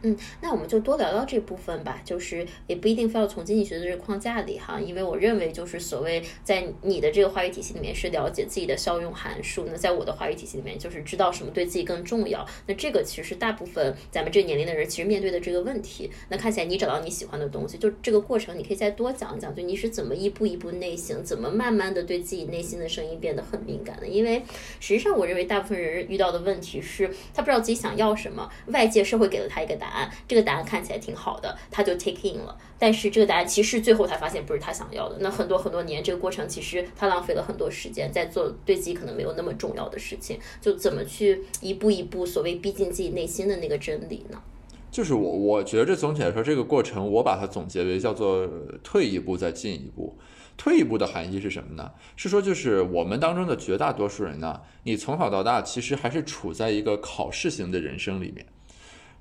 [0.04, 12.44] 嗯，那我们就多聊聊这部分吧，就是也不一定非要从经济学的这个框架里哈，因为我认为就是所谓在你的这个话语体系里面是了解自己的效用函数，那在我的话语体系里面就是知道什么对自己更重要。
[12.66, 16.10] 那这个其实是大部分咱们这个年龄的人其实面对的这个问题。
[16.30, 24.08] 那看起来你找到你喜欢的东西，就这个过程你可以再多讲一讲，就你是怎么一步一步内省，怎么慢慢的对自己内心的声音变得很敏感的。
[24.08, 24.42] 因为
[24.80, 29.91] 实际上我认为大部分人遇到的问题是他不知道自己想要什么，外界社会给了他一个答案。
[29.92, 32.58] 案这个答案看起来挺好的，他就 take in 了。
[32.80, 35.18] 但是这个答案其实最后他发现不是他想要的。
[35.20, 40.40] 那很多很多年这个过程，其实他浪费了很多时间在做对自己可能没有那么重要的事情。
[40.60, 44.42] 就怎么去一步一步所谓逼近自己内心的那个真理呢？
[44.90, 48.50] 就是我我觉着总体来说，这个过程我把它总结为叫做
[48.84, 50.18] 退一步再进一步。
[50.58, 51.92] 退一步的含义是什么呢？
[52.16, 58.46] 是说就是我们当中的绝大多数人呢，你从小到大其实还是处在一个考试型的人生里面。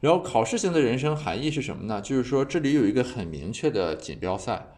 [0.00, 2.00] 然后考试型的人生含义是什么呢？
[2.00, 4.68] 就是说这里有一个很明确的锦标赛，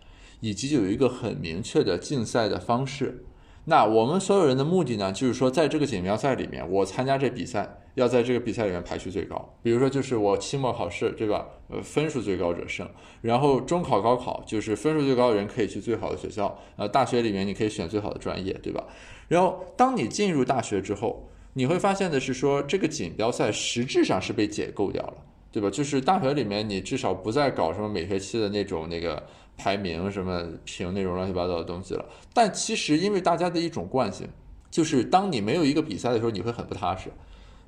[0.40, 3.24] 以及有一个很明确的竞赛的方式。
[3.66, 9.56] 那我们所有人的目的呢，就是说在这个锦标赛里面，我参加这比赛，要在这个比赛里面排序最高。
[9.62, 11.46] 比如说就是我期末考试，对吧？
[11.68, 12.84] 呃，分数最高者胜。
[13.20, 16.58] 然后中考、高考就是分数最高的人可以去最好的学校。
[16.74, 18.82] 呃，大学里面你可以选最好的专业，对吧？
[19.28, 21.28] 然后当你进入大学之后。
[21.54, 25.14] 你会发现的是说，这个锦标赛实质上是被解构掉了，
[25.50, 25.68] 对吧？
[25.70, 29.22] 就是大学里面，你至少不再搞什么每学期的那种那个
[29.56, 32.04] 排名，什么评那种乱七八糟的东西了。
[32.32, 34.26] 但其实因为大家的一种惯性，
[34.70, 37.10] 就是当你没有一个比赛的时候，你会很不踏实。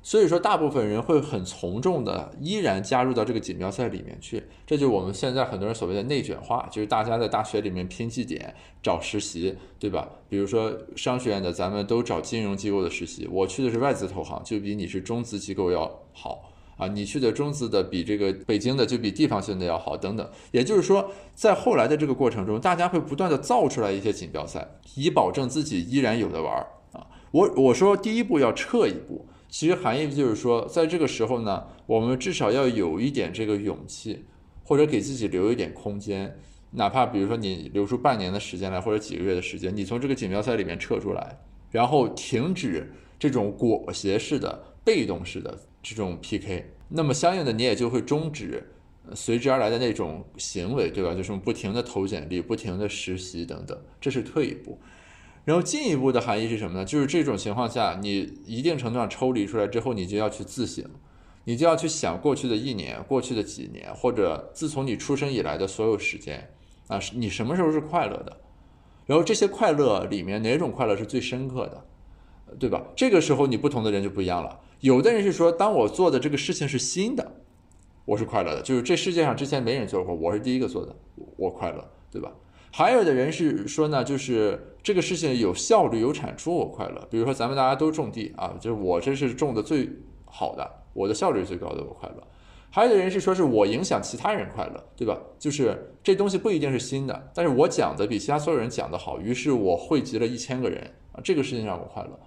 [0.05, 4.43] 所以说，大部分人会很从众的，依然加入到这个锦标赛里面去。
[4.63, 10.07] 这就是我们现在很多人所谓的内卷化，就是大家在大学里面拼绩点、找实习，对吧？
[10.29, 16.87] 比如说商学院的，咱们都找金融机构的实习，我去的是外资投行，就比你是中资机构要好啊。
[16.87, 20.29] 你去的中资的，比这个北京的就比地方性的要好，等等。
[20.51, 27.07] 也就是说，在后来的这个过程中，大家会不断的造出来一些锦标赛，以保证自己依然有的玩儿啊。
[27.31, 29.25] 我我说第一步要撤一步。
[29.55, 34.25] 其实含义就是说，在这个时候呢，我们至少要有一点这个勇气，
[34.65, 36.37] 或者给自己留一点空间，
[36.71, 41.39] 哪怕比如说你留出半年的时间来，或者几个月的时间，你从这个锦标赛里面撤出来，
[41.71, 48.61] 然后停止这种裹挟式的、被动式的这种 PK，那么相应的你也就会终止
[49.13, 51.15] 随之而来的那种行为，对吧？
[51.15, 54.77] 就是不停的投简历、不停的实习等等，这是退一步。
[55.45, 56.83] 然后进一步的含义是什么呢？
[56.83, 60.83] 就是这种情况下，你一定程度上抽离出来之后，你就要去自省，
[61.43, 66.49] 你就要去想过去的一年、过去的几年，或者自从你出生以来的所有时间
[66.87, 68.37] 啊，你什么时候是快乐的？
[69.05, 71.85] 然后这些快乐里面哪种快乐是最深刻的，
[72.57, 72.83] 对吧？
[72.95, 74.59] 这个时候你不同的人就不一样了。
[74.79, 77.35] 有的人是说，当我做的这个事情是新的，
[78.05, 80.95] 我是快乐的，就是这世界上之前没人做过，我是第一个做的，
[81.37, 82.31] 我快乐，对吧？
[82.77, 87.07] 还有的人是说呢，就是这个事情有效率、有产出，我快乐。
[87.09, 89.89] 比如说咱们大家都种地啊，就是我这是种的最
[90.25, 92.21] 好的，我的效率最高的，我快乐。
[92.69, 95.17] 还有的人是说是我影响其他人快乐，对吧？
[95.39, 102.19] 就是这东西不一定是新的，但是我讲的比其他所有人讲的好，于是我汇集了一千个人啊，这个事情让我快乐。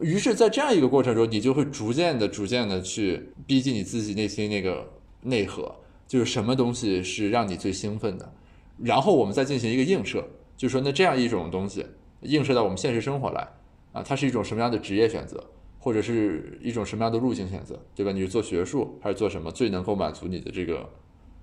[0.00, 4.88] 于是，在这样一个过程中，你就会逐渐的、逐渐的去逼近你自己内心那个
[5.20, 5.74] 内核，
[6.08, 8.32] 就是什么东西是让你最兴奋的。
[8.78, 11.86] 然后我们再进行一个映射，就是说，那这样一种东西
[12.22, 13.48] 映射到我们现实生活来
[13.92, 15.42] 啊，它是一种什么样的职业选择，
[15.78, 18.12] 或者是一种什么样的路径选择，对吧？
[18.12, 20.88] 你是做学术还是做什么，最能够满足你的这个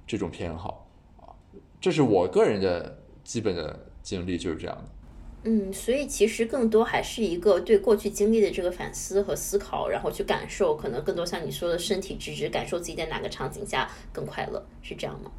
[0.08, 0.88] 这种偏好
[1.18, 1.32] 啊？
[1.80, 4.90] 这是我个人的基本的经历就是这样的。
[5.44, 15.32] 嗯，所以其实更多还是一个对过去经历的这个反思和思考，然后去感受，可能更多像你说的身体直直感受自己在哪个场景下更快乐，是这样吗？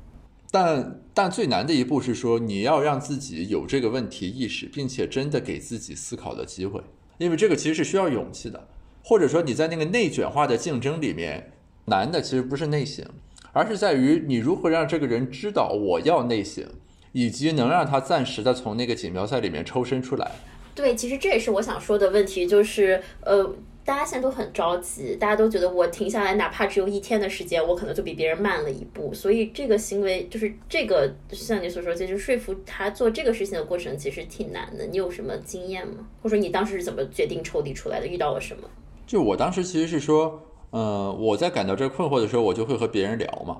[0.50, 6.82] 但但最难的一步是说，你要让自己有这个问题意识，并且真的给自己思考的机会，
[7.18, 8.68] 因为这个其实是需要勇气的。
[9.04, 11.52] 或者说你在那个内卷化的竞争里面，
[11.86, 13.04] 难的其实不是内省，
[13.52, 16.64] 而是在于你如何让这个人知道我要内省，
[17.12, 20.32] 以及能让他暂时的从那个锦标赛里面抽身出来。
[20.74, 23.54] 对，其实这也是我想说的问题，就是呃。
[23.90, 29.12] 大家现在都很着急，大家都觉得我停下来，哪怕只有一天的时间，我可能就比别人慢了一步。
[29.12, 34.86] 所以这个行为就是这个，像你所说，其实说服他做这个事情的过程其实挺难的。
[34.86, 36.06] 你有什么经验吗？
[36.22, 38.06] 或者说你当时是怎么决定抽离出来的？
[38.06, 38.62] 遇到了什么？
[39.08, 43.56] 就我当时其实是说，呃，我在感到这困惑的时候，我就会和别人聊嘛。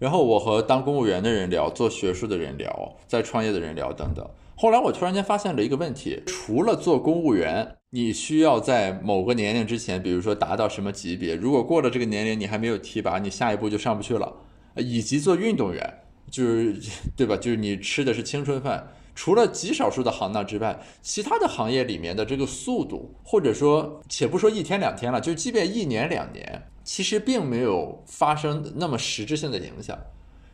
[0.00, 4.28] 然后我和当公务员的人聊，做学术的人聊，在创业的人聊等等。
[4.60, 14.30] 后来我突然间发现了一个问题：除了做公务员，你需要在某个年龄之前，比如说达到什么级别，如果过了这个年龄你还没有提拔，你下一步就上不去了。
[14.76, 16.76] 以及做运动员，就是
[17.16, 17.38] 对吧？
[17.38, 18.86] 就是你吃的是青春饭。
[19.14, 29.98] 除了极少数的行当之外，其他的行业里面的这个速度，或者说，且不说一天两天了，就即便一年两年，其实并没有发生那么实质性的影响。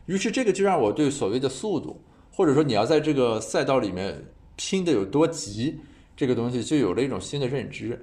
[0.05, 2.01] 于是这个就让我对所谓的速度。
[2.37, 4.23] 或者说你要在这个赛道里面
[4.55, 5.79] 拼的有多急，
[6.15, 7.99] 这个东西就有了一种新的认知。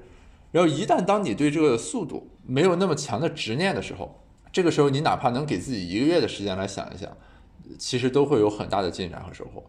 [0.51, 4.21] 然后一旦当你对这个速度没有那么强的执念的时候，
[4.51, 7.17] 这个时候你哪怕能给自己一个月的时间来想一想，
[7.79, 9.63] 其实都会有很大的进展和收获。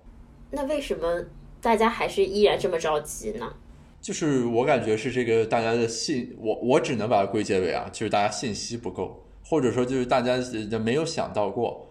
[0.50, 1.24] 那为什么
[1.62, 3.54] 大家还是依然这么着急呢？
[4.02, 10.38] 就是我感觉是这个大家的信，我我只能把它归结为啊，就是大家信息不够，或者说就是大家
[10.80, 11.88] 没有想到过。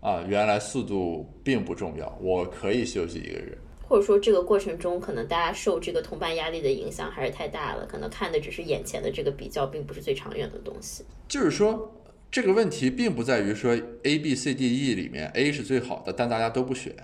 [0.00, 3.58] 啊，原来速度并不重要，我可以休息一个月。
[3.88, 11.02] 或者说，这个过程中可能大家受这个同伴压力的影响还是太大了，可能看的只是眼前的这个比较，并不是最长远的东西。
[11.26, 11.90] 就是说，
[12.30, 16.94] 这个问题并不在于说 A、B、C、D、E 里面 A 是最好的，但大家都不选，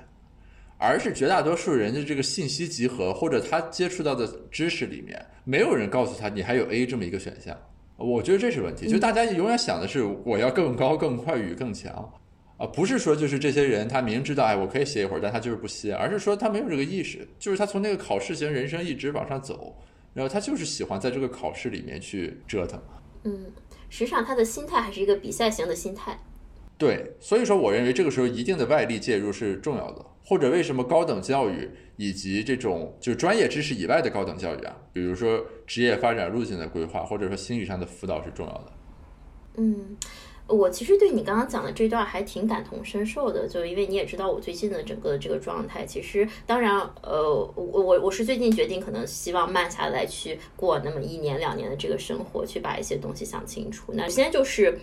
[0.76, 7.58] 而是绝大多数人的这个信息集合或者他接触到的知识里面，没有人告诉他你还有 A 这么一个选项。
[7.96, 12.12] 我觉得这是问题，就大家永远想的是我要更高、更快、与更强。
[12.56, 19.74] 啊，不是说就是这些人他明知道哎，我可以歇一会儿，但他就是不歇，而是说他没有这个意识，就是他从那个考试型人生一直往上走，
[20.12, 22.80] 然后他就是喜欢在这个考试里面去折腾。
[23.24, 23.46] 嗯，
[23.90, 26.16] 实际上他的心态还是一个比赛型的心态。
[26.78, 38.72] 对，所以说我认为这个时候一定的外力介入是重要的，或者为什么高等教育以及这种就是专业知识以外的高等教育啊，比如说职业发展路径的规划，或者说心理上的辅导是重要的。
[39.56, 39.96] 嗯。
[40.46, 45.86] 我其实对你刚刚讲的这段还挺感同身受的，就因为你也知道我最近的整个这个状态。
[45.86, 47.22] 其实，当然，呃，
[47.54, 53.92] 我我我是最近决定，可能希望慢下来去过那么一年两年的这个生活，去把一些东西想清楚。
[53.94, 54.78] 那首先就是。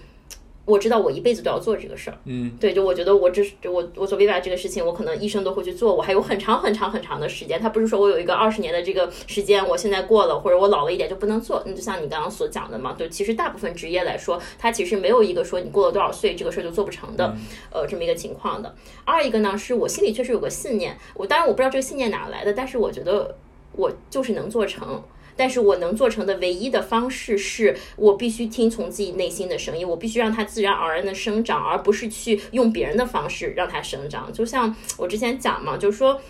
[0.72, 7.60] 我知道我一辈子都要做这个事儿，嗯，对，就我觉得我这是我我做 Viva 这个事情，我可能一生都会去做，我还有很长很长很长的时间。
[7.60, 11.62] 他不是说我有一个二十年的这个时间，我现在过了，或者我老了一点就不能做。
[11.66, 17.36] 嗯就像你刚刚所讲的嘛，就其实大部分职业来说，它其实没有一个说你过了多少岁这个事儿就做不成的，
[17.72, 18.74] 呃，这么一个情况的。
[19.04, 23.36] 二一个呢，是我心里确实有个信念，我当然我不知道这个信念哪来的，但是我觉得
[23.74, 25.04] 我就是能做成。
[25.42, 34.32] 但是我能做成的唯一的方式是我必须听从自己内心的声音，我必须让它自然而然的生长，而不是去用别人的方式让它生长。
[34.32, 36.22] 就像我之前讲嘛，就是说。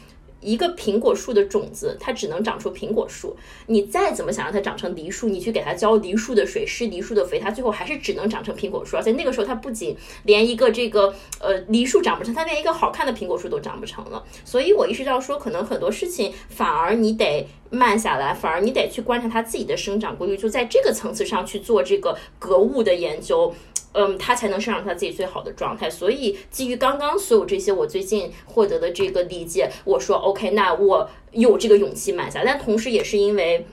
[0.42, 3.36] 一个苹果树的种子，它只能长出苹果树。
[3.68, 8.98] 你再怎么想让它长成梨树，你去给它浇梨树的水、施梨树的肥，它最后还是只能长成苹果树。
[8.98, 14.24] 而且那个时候，它不仅连一个这个呃梨树长不成，它连一个好看的苹果树都长不成了。
[14.44, 23.54] 所以我意识到说，可能很多事情反而你得慢下来，反而你得去观察它自己的生长规律，就在这个层次上去做这个格物的研究。
[23.94, 25.90] 嗯，他才能生长他自己最好的状态。
[25.90, 32.42] 所以基于刚刚所有这些，我最近获得的这个理解，我说 OK，那我有这个勇气买下。
[32.46, 33.66] 但同时也是因为，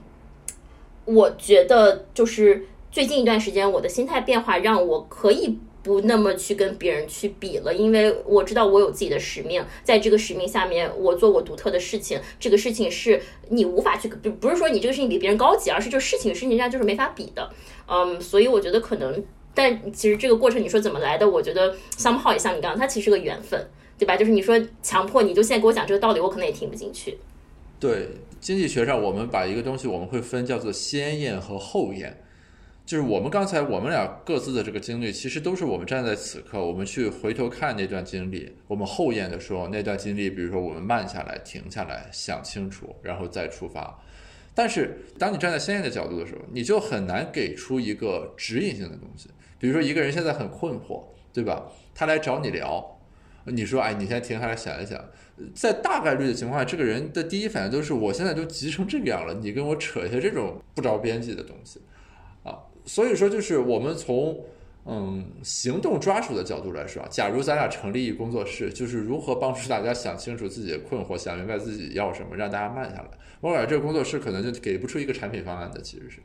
[1.05, 7.73] 我觉得就是最近一段时间我的心态变化，让我可以不那么去跟别人去比了。
[7.73, 12.21] 因为我知道我有自己的使命，在这个使命下面，我做我独特的事情。
[12.41, 17.49] 这个事情是你无法去，不不是说你这个事情比别人高级，而是就事情事情上就是没法比的。
[17.87, 19.25] 嗯，所以我觉得可能。
[19.55, 21.29] 但其实这个过程，你说怎么来的？
[21.29, 24.17] 我觉得 somehow 也像你刚刚，它其实是个缘分，对吧？
[24.17, 27.19] 就是你说强迫你就现在给我讲这个道理，我可能也听不进去。
[27.81, 28.09] 对，
[28.41, 32.23] 经济学上我们把一个东西我们会分叫做先验和后验，
[32.85, 44.03] 就是我们刚才我们俩各自的这个经历，其实都是我们站在此刻，我们去回头看那段经历，我们后验的时候，那段经历，比如说我们慢下来、停下来、想清楚，然后再出发。
[44.55, 49.29] 但是当你站在先验的角度的时候，你就很难给出一个指引性的东西。
[49.59, 51.71] 比如说一个人现在很困惑，对吧？
[51.95, 52.99] 他来找你聊，
[53.45, 55.05] 你说，哎，你先停下来想一想。
[55.55, 61.81] 在大概率的情况下，这个人的第一反应都是，我现在都急成这个样了，你跟我扯一些这种不着边际的东西，
[62.43, 64.41] 啊，所以说就是我们从，
[64.85, 73.09] 嗯行动抓手的角度来说，假如咱俩成立一工作室，就是如何帮助大家想清楚自己的困惑，想明白自己要什么，让大家慢下来。
[73.41, 76.21] 我感觉这个工作室可能就给不出一个产品方案的，其实是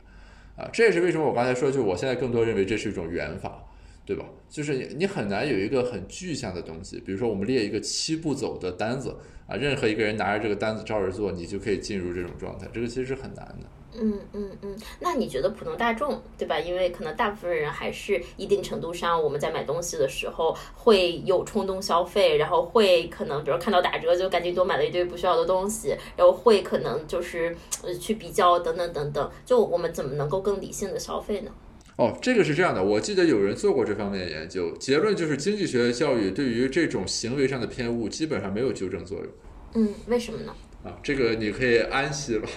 [0.56, 3.66] 啊，这也是为什么我刚才说，就我现在更多认为这是一种圆法。
[4.06, 4.26] 对吧？
[4.50, 9.16] 就是你你很难有一个很具象的东西，比如说我们列一个七步走的单子
[9.48, 12.68] 啊，任何一个人拿着这个单子照着做，你就可以进入这种状态。
[12.74, 13.66] 这个其实是很难的。
[14.00, 16.60] 嗯嗯嗯，那你觉得普通大众对吧？
[16.60, 29.32] 因为可能大部分人还是一定程度上，我们在买东西的时候会有冲动消费，然后会可能比如看到打折就赶紧多买了一堆不需要的东西，然后会可能就是呃去比较等等等等。
[29.46, 31.52] 就我们怎么能够更理性的消费呢？
[31.96, 39.28] 哦，这个是这样的，我记得有人做过这方面的研究，结论就是经济学教育对于这种行为上的偏误基本上没有纠正作用。
[39.76, 40.56] 嗯，为什么呢？
[40.84, 42.50] 啊，这个你可以安息了。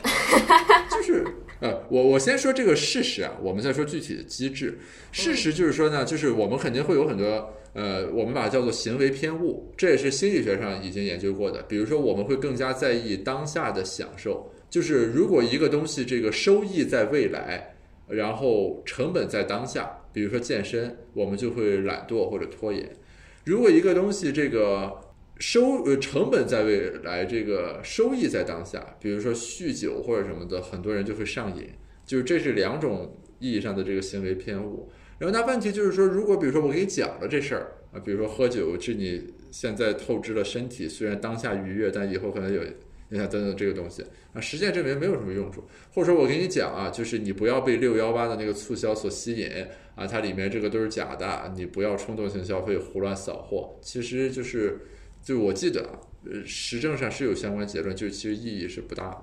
[1.07, 1.25] 是
[1.61, 4.79] 呃，我我先说这个事实啊，我们再说具体的机制。
[5.13, 11.63] 事实就是说呢，就是我们肯定会有很多呃，我们把它叫做行为偏误，这也是心理学上已经研究过的。
[11.63, 17.73] 比如说，我们会更加在意当下的享受，就是如果一个东西这个收益在未来。
[18.09, 22.89] 然后成本在当下，比如说健身，我们就会懒惰或者拖延。
[23.43, 24.93] 如果一个东西这个
[25.39, 31.69] 收呃成本在未来，这个收益在当下，比如说酗酒或者什么的，很多人就会上瘾。
[32.05, 34.91] 就是这是两种意义上的这个行为偏误。
[35.19, 42.61] 然后那问题就是说，如果比如说我给你讲了这事儿啊，比如说喝酒是你现在透支了身体，虽然当下愉悦，但以后可能有。
[43.09, 45.63] 你看，等等这个东西啊，实践证明没有什么用处。
[45.95, 49.49] 或者说我给你讲啊，就是你不要被六幺八的那个促销所吸引
[49.95, 53.79] 啊，它里面这个都是假的，你不要冲动性消费、胡乱扫货。
[53.81, 54.81] 其实就是，
[55.27, 59.23] 就我记得啊，呃，实证上是有相关结论，就其实意义是不大的。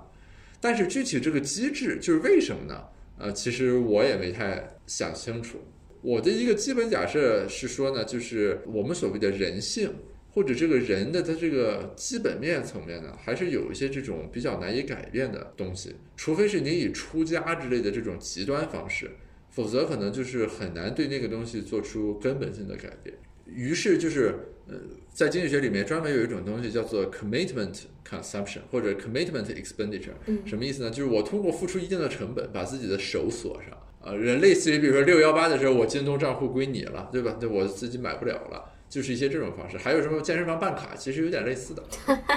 [0.60, 2.84] 但是具体这个机制就是为什么呢？
[3.18, 5.58] 呃，其实我也没太想清楚。
[6.02, 9.90] 我的一个基本假设是说呢，就是我们所谓的人性。
[10.34, 19.12] 或者这个人的他这个基本面层面呢，还是有一些这种比较难以改变的东西，除非是你以出家之类的这种极端方式，
[19.50, 23.16] 否则可能就是很难对那个东西做出根本性的改变。
[23.46, 24.34] 于是就是，
[24.66, 24.74] 呃，
[25.12, 30.14] 在经济学里面专门有一种东西叫做 commitment consumption 或者 commitment expenditure，
[30.46, 30.90] 什么意思呢？
[30.90, 37.36] 就是我通过付出一定的成本，把自己的手锁上，呃，类似于比如说六幺八的时候，我京东账户归你了，对吧？
[37.40, 38.70] 那我自己买不了了。
[38.86, 41.82] 就是一些这种方式，还有什么健身房办卡，其实有点类似的，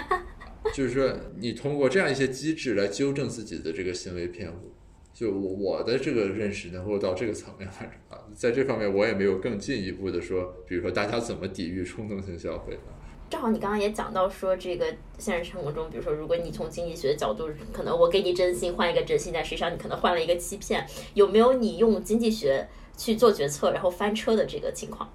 [0.73, 4.73] 就是说你通过这样一些机制来纠正自己的这个行为偏误。
[5.17, 12.81] 就我我的这个认识能够到这个层面来啊，在这方面我也没有更进一步的说，比如说大家怎么抵御冲动性消费呢。
[13.27, 14.85] 正好你刚刚也讲到说，这个
[15.17, 25.11] 现实生活中，比如说如果你从经济学的角度，可能我给你真心换一个真心，但实际上你可能换了一个欺骗，有没有你用经济学去做决策然后翻车的这个情况？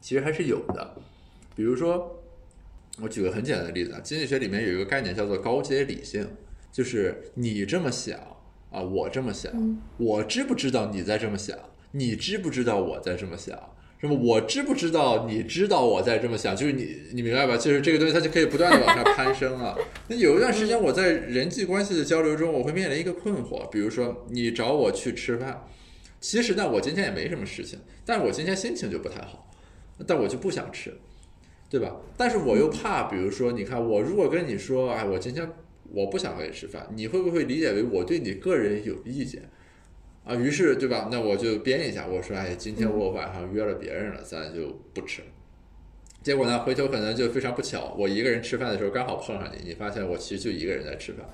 [0.00, 0.94] 其实还是有的，
[1.56, 2.22] 比如说，
[3.00, 6.24] 我举个很简单的例子啊，经济学里面有一个概念叫做高阶理性，
[6.70, 8.16] 就是你这么想
[8.72, 9.52] 啊，我这么想，
[9.98, 11.56] 我知不知道你在这么想？
[11.92, 13.56] 你知不知道我在这么想？
[14.00, 14.16] 什么？
[14.16, 16.56] 我知不知道你知道我在这么想？
[16.56, 17.56] 就是你，你明白吧？
[17.56, 19.76] 就是这个东西，它就可以不断的往上攀升啊。
[20.08, 25.64] 那有一段时间，我在人际关系的交流中，我会面临一个困惑，比如说你找我去吃饭，
[26.18, 29.48] 其实呢，我今天也没什么事情，但是我今天心情就不太好。
[30.04, 30.92] 但我就不想吃，
[31.70, 31.94] 对吧？
[32.16, 35.48] 但是我又怕，比如说，你看，我如果跟你说，哎，我今天
[35.90, 39.48] 我不想和你吃饭，你会不会理解为我对你个人有意见
[40.24, 40.34] 啊？
[40.34, 41.08] 于是，对吧？
[41.10, 45.22] 那我就编一下，我说，哎，今天我晚上约了别人了，咱就不吃。
[46.22, 51.28] 结果呢，回头可能就非常不巧，我一个人吃饭的时候刚好碰上你，你发现我其实就一个人在吃饭。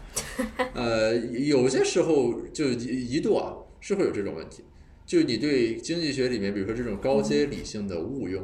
[0.74, 4.64] 呃，有些时候就一度啊，是会有这种问题。
[5.05, 8.42] 就你对经济学里面，比如说这种高阶理性的误用，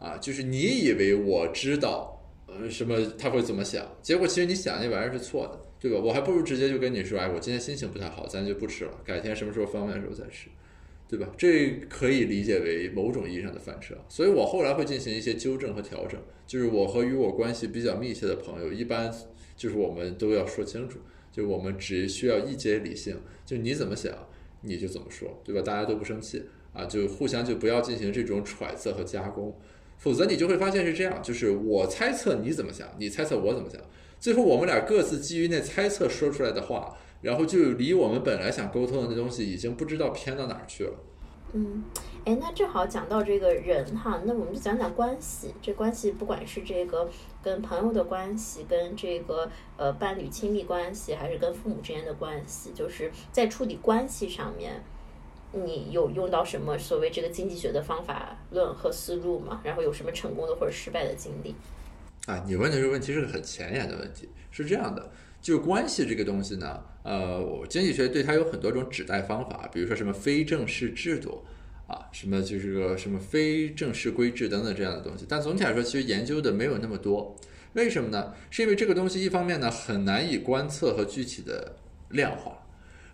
[0.00, 2.17] 啊，就是你以为我知道，
[2.48, 6.00] 呃，什么他会怎么想，结果其实你想那玩意儿是错的，对吧？
[6.02, 10.48] 我还不如直接就跟你说，哎，我今天心情不太好，咱就不吃了，改天什么时候方便的时候再吃，
[11.06, 11.30] 对吧？
[11.36, 13.94] 这可以理解为某种意义上的翻车。
[14.08, 19.14] 所以我后来会进行一些纠正和调整，就是我和与我关系比较密切的朋友，一般
[19.56, 20.98] 就是我们都要说清楚，
[21.30, 24.12] 就我们只需要一阶理性，就你怎么想。
[24.60, 25.62] 你就怎么说，对吧？
[25.62, 26.42] 大家都不生气
[26.72, 29.56] 啊，就互相就不要进行这种揣测和加工，
[29.98, 33.80] 否则你就会发现是这样，就是我猜测你怎么想，你猜测我怎么想，
[34.18, 40.92] 最后我们俩各自基于那猜测说出来的话，然后就离我们本来想沟通的那东西已经不知道偏到哪儿去了。
[41.54, 41.82] 嗯，
[42.26, 45.54] 哎，那正好讲到这个人哈，那我们就讲讲关系。
[45.62, 47.08] 这关系不管是这个
[47.42, 54.84] 跟朋友的关系，跟这个呃伴侣亲密关系，还是跟父母之间的关系，就是在处理关系上面，
[55.52, 59.60] 你有用到什么所谓这个经济学的方法论和思路吗？
[59.64, 61.54] 然后有什么成功的或者失败的经历？
[62.26, 71.42] 啊，你问的这个问题是个很前沿的问题，是这样的，就是关系这个东西呢，呃，经济学对它有很多种指代方法，比如说什么非正式制度
[71.86, 77.34] 啊，什么就是个什么非正式规制等等这样的东西，但总体来说，其实研究的没有那么多，
[77.72, 78.34] 为什么呢？
[78.50, 81.76] 是因为这个东西一方面呢很难以观测和具体的
[82.10, 82.57] 量化，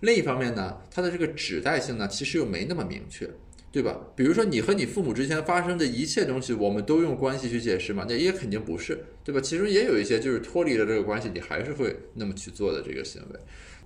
[0.05, 3.29] 另一方面呢，它的这个指代性呢其实又没那么明确。
[3.75, 3.99] 对吧？
[4.15, 8.07] 比如说你和你父母之间发生的一切东西，我们都用关系去解释嘛？
[8.09, 9.41] 那也肯定不是，对吧？
[9.41, 13.41] 其中也有一些就是脱离了这个关系，你还是会那么去做的这个行为。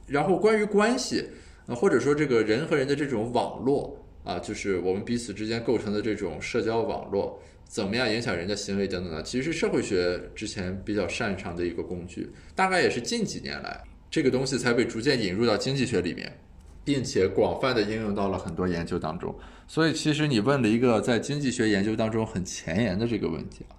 [0.06, 1.24] 然后关于关系
[1.66, 9.22] 啊，或者说这个人和人的这种网络啊，就是我们彼此之间构成的这种社交网络，怎么样影响人的行为等等呢？
[9.22, 16.38] 其实是社会学之前比较擅长的一个工具，大概也是近几年来这个东西才被逐渐引入到经济学里面。
[16.84, 19.34] 并且广泛的应用到了很多研究当中，
[19.66, 23.76] 所以其实你问了一个在经济学研究当中很前沿的这个问题啊，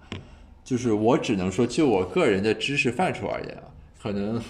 [0.62, 3.64] 就是我只能说就我个人的知识范畴而言啊，
[4.00, 4.40] 可能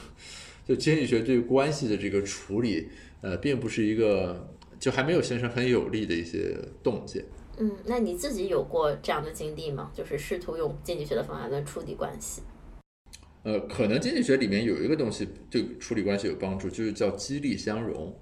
[0.68, 2.90] 就经济学对关系的这个处理，
[3.22, 4.46] 呃，并不是一个
[4.78, 7.24] 就还没有形成很有力的一些洞见。
[7.56, 9.90] 嗯，那你自己有过这样的经历吗？
[9.94, 12.42] 就是试图用经济学的方法论处理关系？
[13.42, 18.14] 呃，可能经济学里面有一个东西对处理关系有帮助，就是叫激励相容。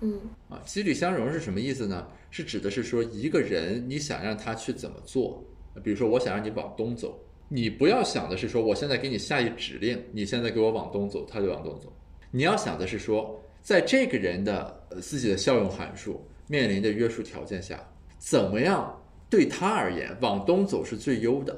[0.00, 2.06] 嗯啊，激励相容是什么意思呢？
[2.30, 5.44] 是指的是说一个人你想让他去怎么做，
[5.82, 11.92] 比如说我想让你往东走，你不要想的是说我现在给你下一指令，你现在给我往东走，他就往东走。
[12.30, 17.78] 你要想的是说，在这个人的自己的效用函数面临的约束条件下，
[18.18, 21.56] 怎么样对他而言往东走是最优的，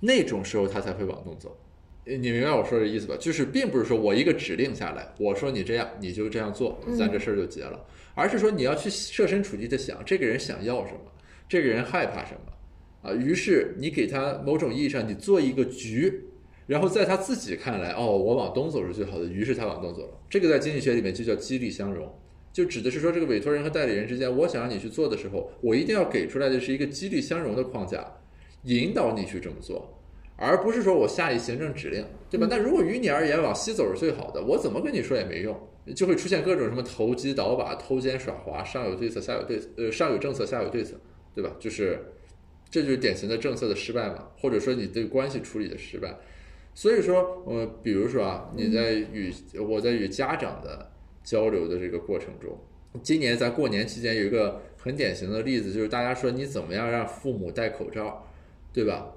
[0.00, 1.56] 那种时候他才会往东走。
[2.08, 3.16] 你明白我说的意思吧？
[3.18, 7.84] 就是并不是说我一个指令下来，我说你这样你就这样做，咱这事儿就结了，
[8.14, 11.00] 而是说你要去设身处地的想，这个人想要什么，
[11.48, 16.28] 这个人害怕什么，啊，于是你给他某种意义上你做一个局，
[16.68, 20.20] 然后在他自己看来，哦，我往东走是最好的，于是他往东走了。
[20.30, 22.08] 这个在经济学里面就叫激励相容，
[22.52, 28.06] 就指的是说这个委托人和代理人之间，我想让你去做的时候，我一定要给出来的是一个激励相容的框架，
[28.62, 29.92] 引导你去这么做。
[30.36, 32.46] 而不是说我下一行政指令，对吧？
[32.50, 35.58] 但如果于你而言往西走是最好的，我怎么跟你说也没用，
[35.94, 40.94] 就会出现各种什么投机倒把、偷奸耍滑，上有对策，下有对策，呃，上有政策，下有对策，
[41.34, 41.56] 对吧？
[41.58, 41.98] 就是，
[42.70, 46.14] 这就是典型的政策的失败嘛，或者说你对关系处理的失败。
[46.74, 49.32] 所以说，呃，比如说啊，你在与
[49.66, 50.90] 我在与家长的
[51.24, 52.58] 交流的这个过程中，
[53.02, 58.28] 今年在过年期间有一个很典型的例子，就是大家说你怎么样让父母戴口罩，
[58.74, 59.14] 对吧？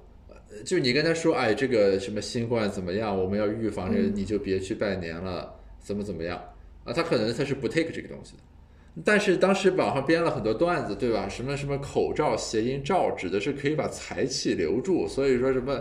[0.64, 3.16] 就是你跟他说，哎，这个什么新冠怎么样？
[3.16, 6.36] 我们要预防这个，你就别去拜年了，怎么怎么样
[6.84, 6.92] 啊？
[6.92, 8.42] 他可能他是不 take 这个东西的。
[9.04, 11.28] 但是当时网上编了很多段子，对吧？
[11.28, 15.78] 什么什么口罩谐音罩，指的是可以把财气留住，所以说什么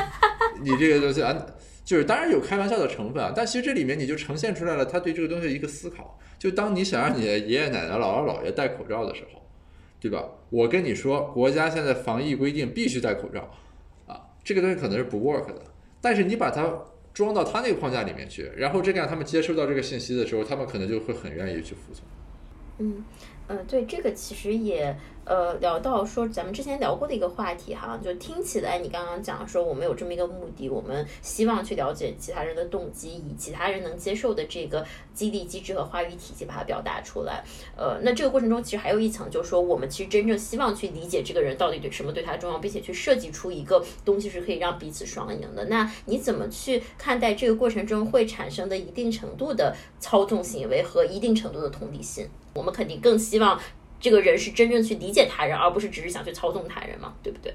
[0.64, 1.36] 你这个东西啊，
[1.84, 6.18] 就是当然有开玩笑的成分啊，但其实这里面你就呈现出来了他对这个东西一个思考。
[6.38, 9.42] 就当你想让你的爷爷奶奶、姥姥姥爷戴口罩的时候，
[10.00, 10.24] 对吧？
[10.48, 13.50] 我跟你说，国家现在防疫规定必须戴口罩。
[14.46, 15.60] 这个东西可能是不 work 的，
[16.00, 16.72] 但是你把它
[17.12, 22.04] 装到他那个框架里面去，然后这样他们接收到这个信息的时候，他们可能就会很愿意去服从。
[22.78, 23.04] 嗯，
[23.48, 24.96] 呃，对，这个其实也。
[25.26, 37.42] 呃，聊到说咱们之前聊过的一个话题哈，就听起来你刚刚讲说我们有这么一个目的，我们希望去了解其他人的动机，以其他人能接受的这个激励机制和话语体系把它表达出来。
[37.76, 45.64] 呃，那这个过程中其实还有一层，就是说我们其实真正希望去理解这个人到底对什么对他重要，并且去设计出一个东西是可以让彼此双赢的。
[45.64, 52.28] 那你怎么去看待这个过程中会产生的一定程度的操纵行为和一定程度的同理心？
[52.54, 53.60] 我们肯定更希望。
[53.98, 57.14] 这个人是真正去理解他人，而不是只是想去操纵他人嘛？
[57.22, 57.54] 对不对？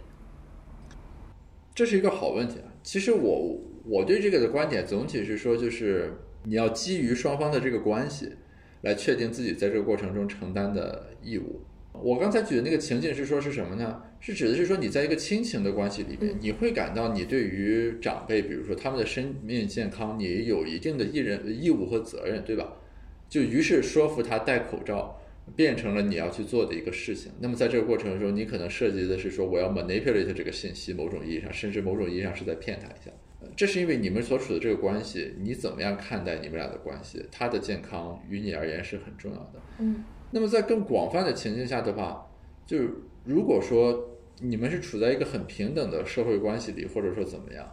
[1.73, 2.67] 这是一个好问题啊。
[2.83, 6.13] 其实我我对这个的观点总体是说，就是
[6.43, 8.33] 你要基于双方的这个关系
[8.81, 11.61] 来确定自己在这个过程中承担的义务。
[11.93, 14.01] 我刚才举的那个情境是说是什么呢？
[14.19, 22.73] 是指的是说你在一个亲情的关系里面，你会感到你对于长辈，比如说他们的生命健康，你有一定的义人义务和责任，对吧？
[23.29, 25.20] 就于是说服他戴口罩。
[25.55, 27.31] 变成了你要去做的一个事情。
[27.39, 33.11] 那么在这个过程中，你可能涉及的是说，我要 manipulate 这个信息，某种意义上，甚至某种意义上是在骗他一下。
[33.55, 37.25] 这是因为你们所处的这个关系，你怎么样看待你们俩的关系？
[37.31, 39.61] 他的健康于你而言是很重要的。
[39.79, 40.03] 嗯。
[40.31, 42.31] 那么在更广泛的情境下的话，
[42.65, 42.89] 就是
[43.25, 47.65] 如果说你们是处在一个很平等的社会关系里，或者说怎么样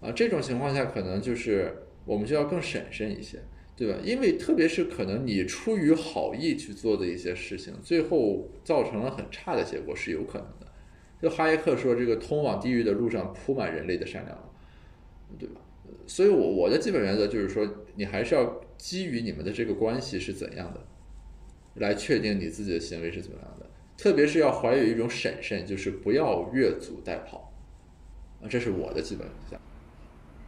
[0.00, 1.74] 啊，这种情况下可能就是
[2.04, 3.38] 我们就要更审慎一些。
[3.76, 3.98] 对吧？
[4.02, 10.66] 因为特别是可能你出于好意去做的一些事情，最后造成了很差的结果是有可能的。
[11.20, 14.38] 就哈耶克说，这个通往地狱的路上铺满人类的善良，
[15.38, 15.60] 对吧？
[16.06, 20.86] 所以我我的基本原则就是说，你还是要基于你们的这个关系是怎样的，
[21.74, 23.66] 来确定你自己的行为是怎么样的。
[23.96, 27.36] 特别是要怀有一种审慎，就是不要越俎代庖，
[28.42, 29.65] 啊，这是我的基本原则。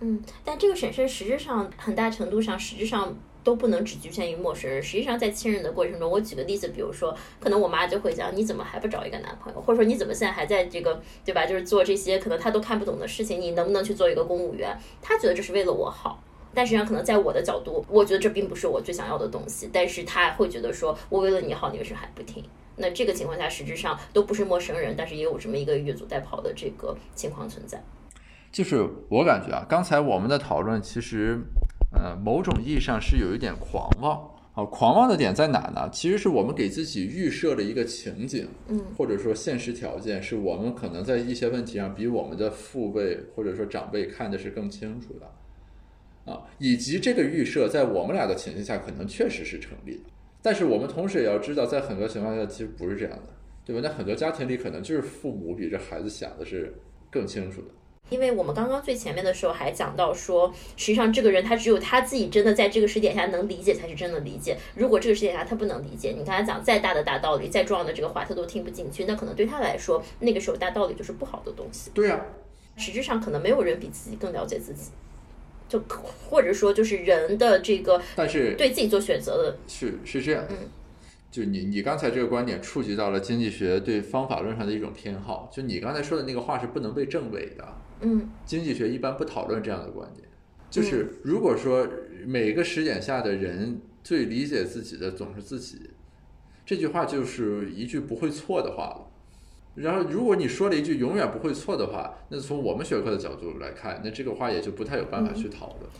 [0.01, 4.83] 嗯，但这个审慎实质上很大程度上，实质上都不能只局限于陌生人。
[4.83, 9.61] 实际上，在亲人的过程中，我举个例子，比如说，可能我妈就会讲，你怎么还不找一个男朋友？
[9.61, 11.45] 或者说，你怎么现在还在这个，对吧？
[11.45, 14.77] 就是做这些可能她都看不懂的事情，你能不能去做一个公务员？
[15.03, 16.23] 她觉得这是为了我好，
[16.55, 19.69] 但实际上可能在我的角度，我觉得这并不是我最想要的东西。
[19.73, 22.45] 但是他会觉得说，我为了你好，你为什么还不听？
[22.77, 27.83] 那这个情况下，实质上都不是陌生人，但是也有这么一个越俎代庖的这个情况存在。
[28.51, 31.41] 就是我感觉啊，刚才我们的讨论其实，
[31.93, 34.19] 呃，某种意义上是有一点狂妄
[34.55, 34.65] 啊。
[34.65, 35.89] 狂妄的点在哪呢？
[35.93, 50.05] 其实是我们给自己预设了一个情景，嗯，或者说现实条件，是我们可能在一些问题上比我们的父辈或者说长辈看的是更清楚的，啊，以及这个预设在我们俩的情境下可能确实是成立的。
[50.41, 53.35] 但是我们同时也要知道，在很多情况下其实不是这样的，
[53.65, 53.83] 对吧？
[53.85, 56.73] 那很多家庭里可能就是父母比这孩子想的是
[57.11, 57.69] 更清楚的。
[58.11, 64.57] 因为我们刚刚最前面的时候还讲到说，实际上这个人他只有他自己真的在这个时点下能理解，才是真的理解。
[64.75, 71.91] 如果这个时点下他不能理解，你跟他讲再大的大道理，再重要的这个话，他都听不进去，那可能对他来说，那个时候大道理就是不好的东西。
[71.93, 72.25] 对啊，
[72.77, 74.91] 实质上可能没有人比自己更了解自己，
[75.69, 75.83] 就
[76.31, 80.57] 或者说就是人的这个，但是对自己做选择的，是是这样，嗯。
[81.31, 87.69] 就你你刚才这个观点触及到了经济学对方法论上的一种偏好，就你刚才说的那个话是不能被证伪的。
[88.01, 90.27] 嗯，经济学一般不讨论这样的观点。
[90.71, 91.89] 就是如果说
[92.27, 95.91] 每个时点下的人最理解自己的总是自己，
[96.67, 99.07] 这句话就是一句不会错的话了。
[99.75, 105.91] 然后如果你说了一句永远不会错的话，那从我们学科的角度来看，那这个话也就不太有办法去讨论。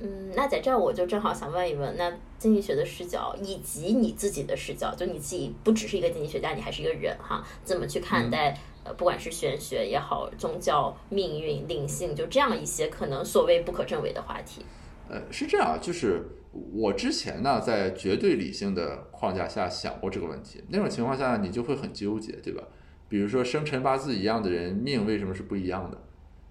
[0.00, 14.64] 嗯，那在这儿我就正好想问一问，那经济学的视角以及你自己的视角，就你自己不只是一个经济学家，你还是一个人哈，怎么去看待呃，不管是玄学也好，宗教、命运、灵性，就这样一些可能所谓不可证伪的话题？
[15.08, 16.22] 呃，是这样，就是
[16.72, 22.62] 我之前呢，在绝对理性的框架下想过这个问题，那种情况下你就会很纠结，对吧？
[23.08, 25.98] 比如说生辰八字一样的人，命为什么是不一样的？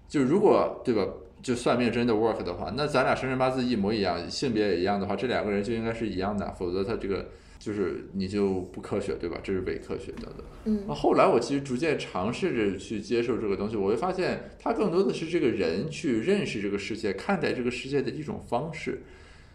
[0.08, 1.06] 就如果对吧？
[1.42, 7.26] 就算命真的 work 的话，那咱俩生辰八字一模一样，性别也一样的话，这两个人就应该是一样的，否则他这个
[7.62, 9.38] 就是你就不科学，对吧？
[9.40, 10.34] 这是伪科学的。
[10.64, 10.82] 嗯。
[10.88, 19.00] 那后来我其实逐渐尝试着去接受这个东西，我会发现它更多的是这个人去认识这个世界、看待这个世界的一种方式，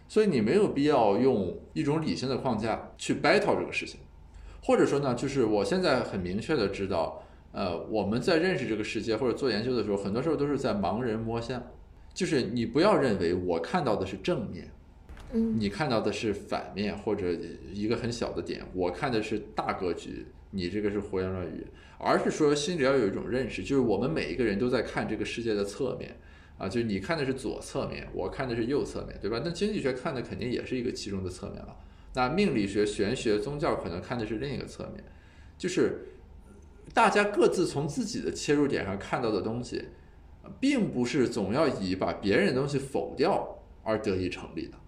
[0.08, 4.00] 所以你没有必要用一种理性的框架去 battle 这个事情，
[4.62, 11.62] 或者说呢，就是我现在很明确的知道，呃，我们在认识这个世界或者做研究的时候，很多时候都是在盲人摸象。
[12.14, 14.68] 就是你不要认为我看到的是正面，
[15.32, 17.36] 你看到的是反面或者
[17.72, 21.66] 一个很小的点，我看的是大格局，你这个是胡言乱语，
[21.98, 26.16] 而是说心里要有一种认识，就是我们每一个人都在看这个世界的侧面，
[26.56, 29.40] 啊，就是你看的是左侧面，我看的是右侧面，对吧？
[29.44, 31.76] 那经济学看的肯定也是一个其中的侧面了，
[32.14, 35.04] 那命理学、玄学、宗教可能看的是另一个侧面，
[35.58, 36.06] 就是
[36.94, 39.84] 大家各自从自己的切入点上看到的东西。
[40.58, 44.78] 并不是总要以把别人的东西否掉而得以成立的，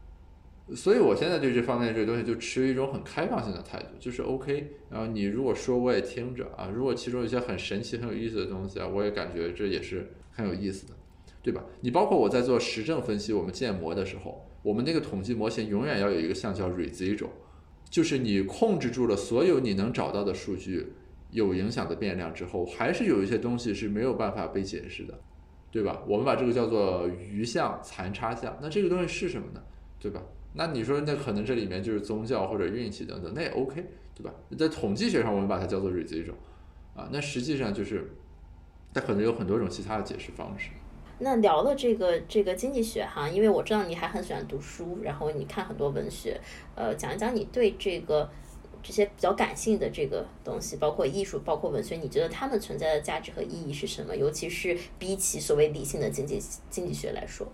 [0.75, 4.71] 所以我现在对这方面这个东西就持一种很开放性的态度，就是 OK。
[4.89, 10.95] 然后你如果说我也听着啊，如果其中有一些很神奇、很有意思的东西啊，我也感觉这也是很有意思的，
[11.43, 11.64] 对吧？
[11.81, 17.31] 你包括我在做实证分析，我们建模的时候，我们那个统计模型永远要有一个项叫 residual，
[17.89, 20.93] 就是你控制住了所有你能找到的数据
[21.31, 25.18] 有影响的变量之后，还是有一些东西是没有办法被解释的。
[25.73, 26.03] 对吧？
[26.09, 28.59] 我们把这个叫做余项、残差项。
[28.61, 29.62] 那这个东西是什么呢？
[30.01, 30.21] 对吧？
[30.55, 33.84] 那你说那可能这里面就是宗教或者运气等等，那也 OK，
[34.14, 34.32] 对吧？
[34.59, 36.34] 在统计学上我们把它叫做 residual，
[36.94, 38.11] 啊，那实际上就是
[38.92, 40.70] 它可能有很多种其他的解释方式。
[41.18, 46.40] 那聊了这个这个经济学哈，因为我知道你还很喜欢读书，然后你看很多文学，
[46.74, 48.30] 呃，讲一讲你对这个。
[48.82, 54.16] 这些比较感性的这个东西，包括艺术，包括文学，你觉得它们存在的价值和意义是什么？
[54.16, 56.40] 尤其是比起所谓理性的经济
[56.70, 57.46] 经济学来说，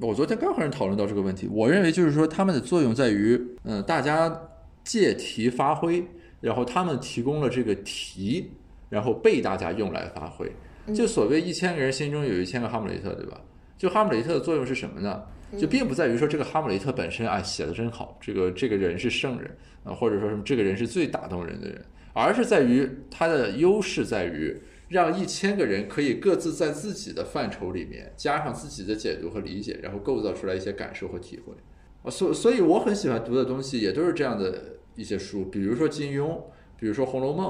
[0.00, 1.48] 我昨天刚和人讨论到这个问题。
[1.52, 4.34] 我认为就是说，他们的作用在于，嗯，大家
[4.82, 6.02] 借题发挥，
[6.40, 8.50] 然后他们提供了这个题，
[8.88, 10.50] 然后被大家用来发挥。
[10.94, 13.40] 就所谓一千个人心中有一千个哈姆雷特，对吧？
[13.76, 15.22] 就哈姆雷特的作用是什么呢？
[15.58, 19.50] 就并不在于说这个哈姆雷特本身啊写的真好，这个这个人是圣人
[19.84, 24.56] 啊，或者说什么这个人是最打动人的人，而是在于他的优势在于
[24.90, 31.54] 让一千个人可以各自在自己的范畴里面加上自己的解读和理解，然后构造出来一些感受和体会。
[32.02, 36.42] 啊，所所以我很喜欢读的东西也都是这样的一些书，比如说金庸，
[36.76, 37.46] 比如说《红楼梦》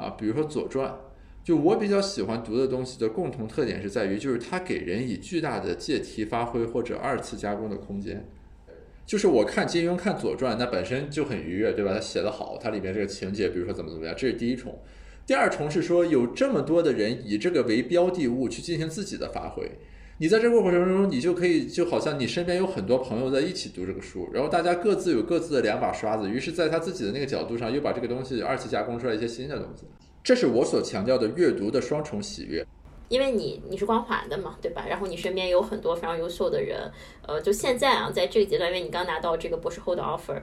[0.00, 0.88] 啊，比如说《左传》。
[1.42, 8.26] 就我比较喜欢读的东西的共同特点是在于，就是它给人以巨大的借题发挥或者二次加工的空间。
[9.04, 11.92] 就是我看金庸、看《左传》，那本身就很愉悦，对吧？
[11.92, 14.78] 它写得好，它里面这个情节，比如说怎么怎么样，这是第一重。
[15.26, 19.70] 第二重是说，有这么多的人以这个为标的物去进行自己的发挥。
[20.18, 29.84] 你在这个过程中，你就可以就好像你身边有很多朋友在一起读这个书，然后大家各自有各自的两把刷子，于是在他自己的那个角度上，又把这个东西二次加工出来一些新的东西。
[30.22, 32.64] 这是我所强调的阅读的双重喜悦。
[33.08, 34.84] 因为你你是光环的嘛，对吧？
[34.88, 36.90] 然后你身边有很多非常优秀的人，
[37.26, 40.40] 呃，就现在啊，在这个阶段，因为你刚拿到这个博士后的 offer，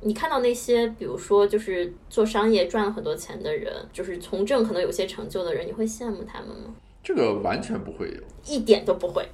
[0.00, 6.74] 你看到那些比如说就是做商业赚了很多钱的人，就是从政可能有些成就的人，你会羡慕他们吗？
[7.02, 9.28] 这个完全不会有，一点都不会，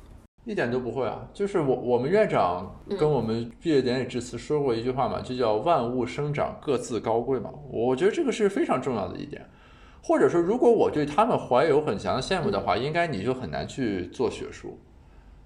[0.45, 1.29] 一点都不会啊！
[1.33, 7.51] 就是我我们院长跟我们毕业典礼致辞说过一句话嘛，就叫万物生长各自高贵嘛。
[7.71, 9.47] 我觉得这个是非常重要的一点。
[10.05, 14.77] 或者说，如果我对他们怀有很强的羡慕的话，应该你就很难去做学术，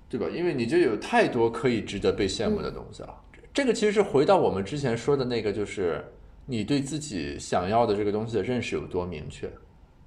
[0.08, 0.26] 对吧？
[0.34, 3.14] 因为你就有太多可以值得被羡慕的东西了。
[3.56, 6.04] 这个其实是回到我们之前说的那个，就是
[6.44, 9.50] 你对自己想要的这个东西的认识有多明确。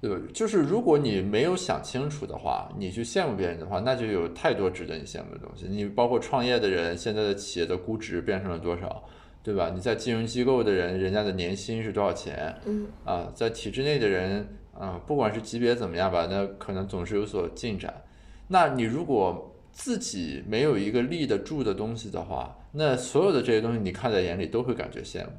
[0.00, 0.16] 对吧？
[0.32, 5.66] 就是如果你没有想清楚的话，你去羡慕别人的话，那就有太多值得你羡慕的东西。
[5.68, 9.02] 你包括创业的人，现在的企业的估值变成了多少，
[9.42, 9.72] 对吧？
[9.74, 12.54] 你在金融机构的人，人家的年薪是多少钱？
[12.64, 17.92] 嗯，啊，在体制内的人，啊，不管是级别怎么样吧，那可能总是有所进展。
[18.46, 25.32] 那你如果自己没有一个立得住的东西的话，那所有的这些东西你看在眼里都会感觉羡慕。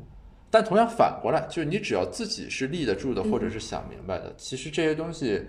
[0.50, 5.42] 但同样反过来，就是你只要自己是立得住的，或者是想明白的，其实这些东西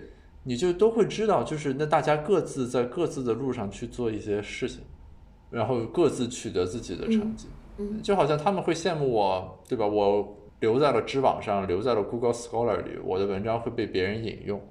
[0.43, 1.43] 你就都会知道。
[1.43, 4.79] 就是那大家各自在各自的路上去做一些事情，
[5.49, 7.47] 然后各自取得自己的成绩。
[7.77, 9.85] 嗯，就好像他们会羡慕我，对吧？
[9.85, 14.61] 我留在了知网上，留在了 Google Scholar 里，我的文章会被别人引用。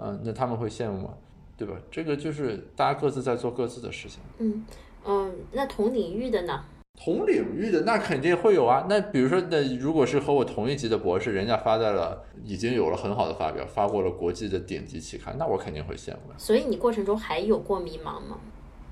[0.00, 1.14] 嗯，那他们会羡慕吗？
[1.56, 1.76] 对吧？
[1.92, 4.20] 这个就是大家各自在做各自的事情。
[4.38, 4.64] 嗯
[5.06, 6.64] 嗯，那同领域的呢？
[6.98, 16.32] 同领域的那肯定会有啊，那比如说，那如果是和我同一级的博士，人家发在了已经有了很好的发表，发过了国际的顶级期刊，那我肯定会羡慕。
[16.38, 18.38] 所以你过程中还有过迷茫吗？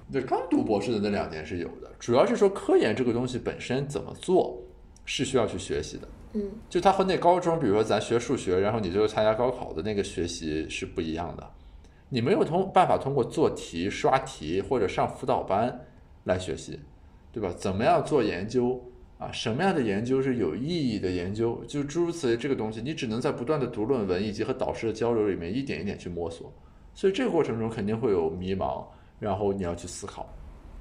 [0.06, 4.62] 那刚读博士的那两年是有的，主要是说科研这个东西本身怎么做
[5.06, 6.06] 是需要去学习的。
[6.34, 11.50] 嗯，就它和那高中，比如说咱学数学，然后你就参加高考的那个学习是不一样的，
[12.10, 15.86] 你没有通办法通过做题、刷题或者上辅导班
[16.24, 16.78] 来学习。
[17.32, 17.52] 对吧？
[17.58, 18.80] 怎么样做研究
[19.18, 19.28] 啊？
[19.32, 21.60] 什么样的研究是有意义的研究？
[21.66, 26.52] 就诸如此类这个东西，你只能在不断的读论文以及和导师的交流里面一点一点去摸索。
[26.94, 28.84] 所以这个过程中肯定会有迷茫，
[29.18, 30.32] 然后你要去思考。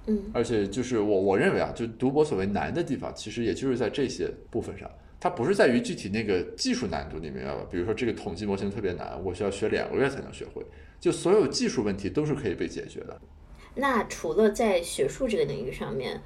[0.06, 4.88] 嗯，而且就是我我认为啊，就读博所谓难的地方，其实也就是在这些部分上，
[5.20, 7.66] 它不是在于具体那个技术难度，你明白吧？
[7.72, 10.64] 比如说这个统计模型特别难，我需要学两个月才能学会，
[11.00, 13.20] 就所有技术问题都是可以被解决的。
[13.76, 16.22] 那除了在学术这个领域上面，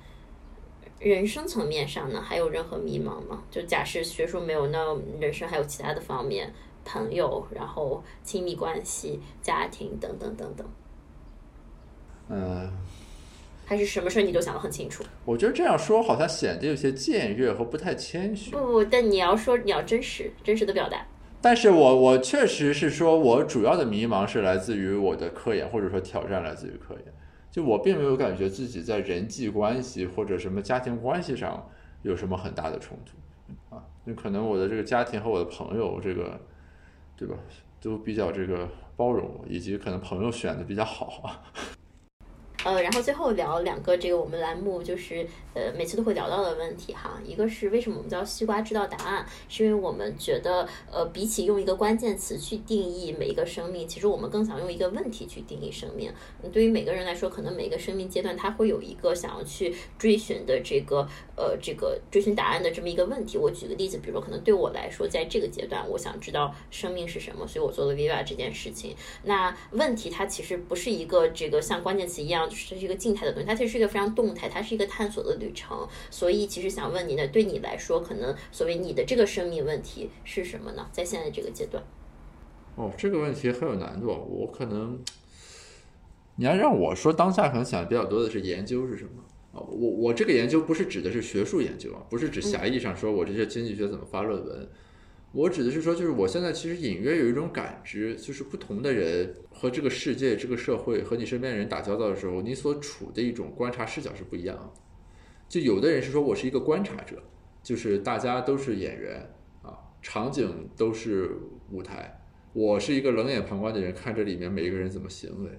[1.00, 3.43] 人生层面上呢，还有任何迷茫吗？
[3.50, 10.68] 就假设学术没有，那人生还有其他的方面，朋友，然后亲密关系、家庭等等等等。
[12.30, 12.70] 嗯，
[13.66, 15.04] 还是什么事你都想得很清楚？
[15.24, 18.52] 我觉得这样说好像显得有些僭越和不太谦虚。
[18.52, 21.06] 不不，但你要说你要真实，真实的表达。
[21.39, 27.14] 但是我我确实是说，我主要的迷茫是来自于我的科研，或者说挑战来自于科研。
[27.50, 31.70] 就我并没有感觉自己在人际关系或者什么家庭关系上
[32.04, 36.39] 有什么很大的冲突啊，那可能我的这个家庭和我的朋友这个，
[37.16, 37.36] 对吧，
[37.82, 41.41] 都比较这个包容，以及可能朋友选的比较好啊。
[42.64, 56.12] 呃，然后最后聊两个这个我们栏目就是呃每次都会聊到的问题哈，一个是为什么我们叫西瓜知道答案，是因为我们觉得呃比起用一个关键词去定义每一个生命，其实我们更想用一个问题去定义生命。
[56.51, 63.38] 对于每个人来说，可能每个生命阶段他会有一个想要去追寻的这个呃这个追寻答案的这么一个问题。
[63.38, 68.95] 我举个例子，比如说可能对我来说，在这个阶段，我想知道生命是什么，所以我做了 Viva 这件事情。
[69.24, 72.47] 那问题它其实不是一个这个像关键词一样。
[72.50, 75.88] 这是一个静态的东西，它其实是一个非常动态，它是一个探索的旅程。
[76.10, 80.88] 所以，其实想问你呢，对你来说，可能所谓你的这个生命问题是什么呢？
[80.91, 81.84] 在现在这个阶段，
[82.76, 85.00] 哦，这个问题很有难度，我可能
[86.36, 89.24] 你要让我说当下可能想的比较多的是研究是什么
[89.54, 89.60] 啊？
[89.60, 94.70] 我我这个研究不是指的是学术研究啊，不是指狭义上说我这些经济学怎么发论文，
[95.38, 104.71] 我指的是说就是我现在其实隐约有一种感知，就是不同的人和这个世界、这个社会和你身边人打交道的时候，你所处的一种观察视角是不一样的。
[105.47, 107.21] 就有的人是说我是一个观察者，
[107.61, 109.29] 就是大家都是演员
[109.61, 111.29] 啊，场景都是
[111.69, 112.19] 舞台，
[112.53, 115.51] 我是一个冷眼旁观的人，看这里面每一个人怎么行为。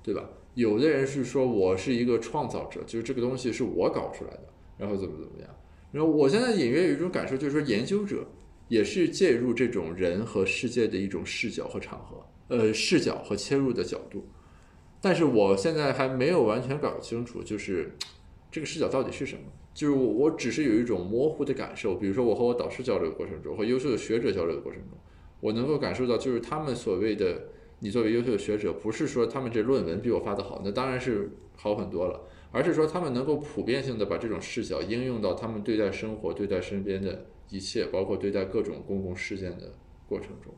[0.00, 0.30] 对吧？
[0.54, 4.44] 有的人是说我是一个创造者，就是这个东西是我搞出来的，
[4.78, 5.50] 然后怎么怎么样。
[5.90, 8.24] 然后我现在隐约有一种感受，就是说研究者
[8.74, 14.26] 也是介入这种人和世界的一种视角和场合，呃，视角和切入的角度。
[15.00, 17.96] 但是我现在还没有完全搞清楚，就是
[18.50, 19.42] 这个视角到底是什么。
[19.72, 24.98] 就是我我只是有一种模糊的感受，比如说我和我导师交流的过程中，和优秀的学者交流的过程中，
[25.40, 27.42] 我能够感受到，就是他们所谓的。
[27.80, 32.18] 你作为优秀的学者，不是说他们这论文比我发的好，那当然是好很多了，
[32.50, 39.72] 而是说他们能够普遍性的把这种视角应用到他们对待生活、对待身边的一切，包括对待各种公共事件的
[40.08, 40.52] 过程中，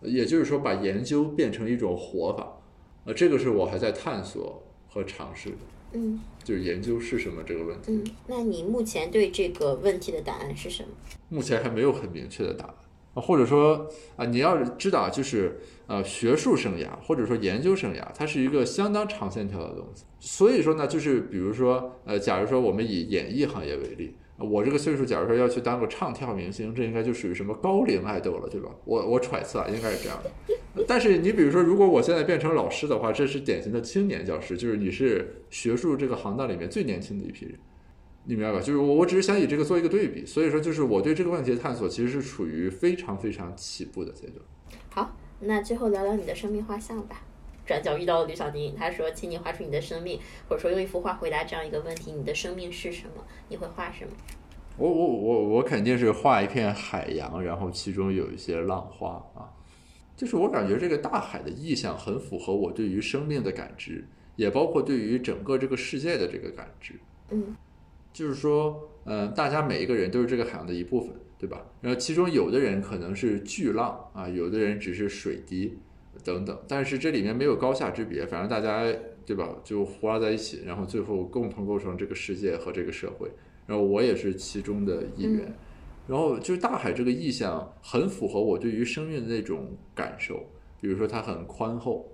[0.00, 2.58] 也就是说，把研究变成一种活法，
[3.04, 5.56] 呃，这个是我还在探索和尝试的。
[5.92, 7.92] 嗯，就是研究是什么这个问题。
[7.92, 10.88] 嗯，那你目前对这个问题的答案是什么？
[11.28, 12.74] 目前还没有很明确的答案。
[13.14, 13.86] 或者说
[14.16, 20.04] 啊，你要知道，就是呃，学术生涯或者说研究生涯，它是一个相当长线条的东西。
[20.20, 28.70] 所以说呢，就是比如说呃，假如说我们以演艺行业为例，我这个岁数，假如说要去当个唱跳明星，这应该就属于什么高龄爱豆了，对吧？
[28.84, 30.84] 我我揣测啊，应该是这样的。
[30.88, 37.54] 但是你比如说，如果我现在变成老师的话，这是典型的青年教师，就是你是学术这个行当里面最年轻的一批人。
[38.24, 38.60] 你明白吧？
[38.60, 44.38] 就是我，我只是想以这个做一个对比，所以说就是我对这个问题的探索其实是处于非常非常起步的阶段。
[44.90, 47.22] 好，那最后聊聊你的生命画像吧。
[47.70, 50.18] 转角遇到了吕小宁，他说：“请你画出你的生命，
[50.48, 53.24] 或者说用一幅画回答这样一个问题：你的生命是什么？
[53.48, 54.10] 你会画什么？”
[54.76, 59.54] 我我我我肯定是画一片海洋，然后其中有一些浪花啊。
[60.16, 64.04] 就是我感觉这个大海的意象很符合我对于生命的感知，
[64.34, 66.94] 也包括对于整个这个世界的这个感知。
[67.30, 67.54] 嗯。
[68.12, 71.64] 就是说，嗯，大家每一个人都是这个海洋的一部分，对吧？
[71.80, 75.78] 然后其中有的人可能是巨浪啊，有的人只是水滴
[76.24, 78.84] 等等，但是这里面没有高下之别，反正大家
[79.24, 83.30] 对吧，就活拉在一起，然后最后共同构成这个世界和这个社会。
[83.66, 85.54] 然后我也是其中的一员。
[86.06, 90.44] 然后就是大海这个意象很符合我对于生命的那种感受，
[90.80, 92.10] 比如说它很宽厚，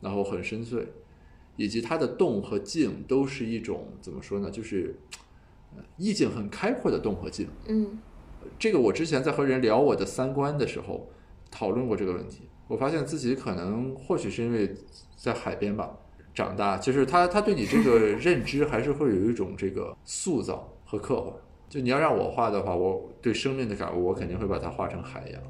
[0.00, 0.84] 然后很深邃，
[1.56, 4.50] 以及它的动和静都是一种怎么说呢？
[4.50, 4.94] 就是。
[5.96, 7.96] 意境很开阔的动和静，嗯，
[8.58, 11.08] 这个我之前在和人聊我的三观的时候
[11.48, 12.48] 讨论过这个问题。
[12.70, 14.72] 我发现自己可能或许是因为
[15.16, 15.90] 在海边吧
[16.32, 21.32] 长大，就是他他对你这个 认知还是会有一种这个塑造和刻画。
[21.68, 25.42] 就你要让我画的话，我对生命的感悟，我肯定会把它画成海洋。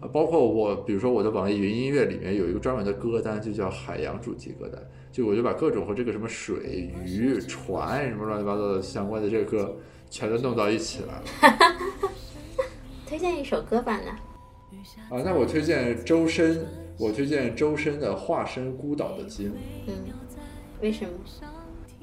[0.00, 4.80] 啊，包括我，比如说我的网易云音乐里面有一个专门的歌单，就叫海洋主题歌单。
[5.10, 9.76] 就我就把各种和这个什么水、鱼、船什么乱七八糟的相关的这个歌，
[10.08, 11.22] 全都弄到一起了。
[13.04, 14.16] 推荐一首歌吧呢？
[15.10, 16.66] 啊，那我推荐周深，
[16.98, 19.50] 我推荐周深的《化身孤岛的鲸》。
[19.86, 19.94] 嗯，
[20.80, 21.10] 为什么？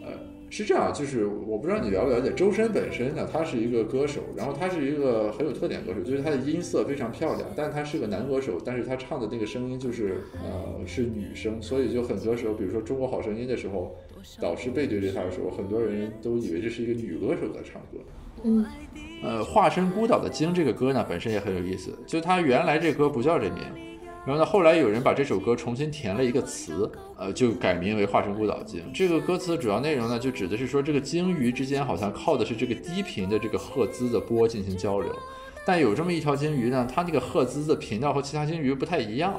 [0.02, 0.40] 呃。
[0.52, 13.96] 是这样，就是我不知道你了不了解周深本身呢，他是一个歌手，然后他是一个很有特点歌手，就是他的音色非常漂亮，但他是个男歌手，但是他唱的那个声音就是呃是女声，所以就很多时候，比如说中国好声音的时候，
[14.42, 18.00] 导师背对着他的时候，很多人都以为这是一个女歌手在唱歌。
[18.44, 18.66] 嗯，
[19.24, 23.64] 呃，化身孤岛的鲸这个歌呢，本身也很有意思，就它原来这歌不叫这名。
[24.26, 28.82] 然后呢，后来有人把这首歌重新填了一个词，呃，就改名为《化身孤岛鲸》。
[28.94, 35.10] 这个歌词主要内容呢，就指的是说这个鲸鱼之间好像靠的是这个低频的这个赫兹的波进行交流，
[35.66, 39.34] 但有这么一条鲸鱼呢，它那个赫兹的频道和其他鲸鱼不太一样，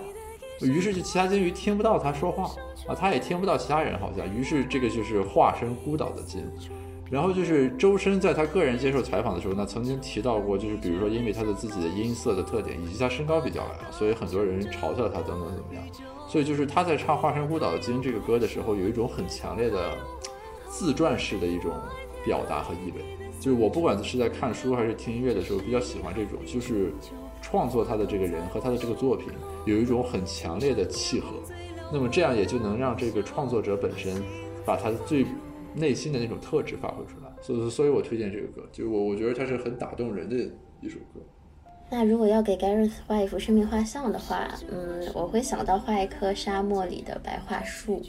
[0.63, 2.45] 于是就其他鲸鱼听不到它说话
[2.89, 6.43] 啊，它也听不到其他人好像，于是这个就是化身孤岛的鲸。
[7.11, 15.83] 然后就是周深在他个人接受采访的时候呢，曾经提到过，就是比如说因为他的自己的音色的特点，以及他身高比较矮，所以很多人嘲笑他等等怎么样。
[16.29, 19.99] 所以就是他在唱《化身孤岛的鲸》这个歌的时候，有一种很强烈的
[20.69, 21.73] 自传式的一种
[22.25, 23.05] 表达和意味。
[23.41, 26.93] 就是我不管是在看书还是听音乐的时候，比较喜欢这种，就是
[27.43, 29.31] 创作他的这个人和他的这个作品
[29.65, 31.27] 有一种很强烈的契合。
[31.93, 34.23] 那么这样也就能让这个创作者本身
[34.65, 35.27] 把他的最。
[35.75, 40.37] 内心的那种特质发挥出来，所以所以我推荐这个歌，就是我我觉得它是很打动人的
[40.81, 41.21] 一首歌。
[41.93, 48.01] 那如果要给 Gareth 画一幅生命画像的话，嗯，我会想到画一棵沙漠里的白桦树，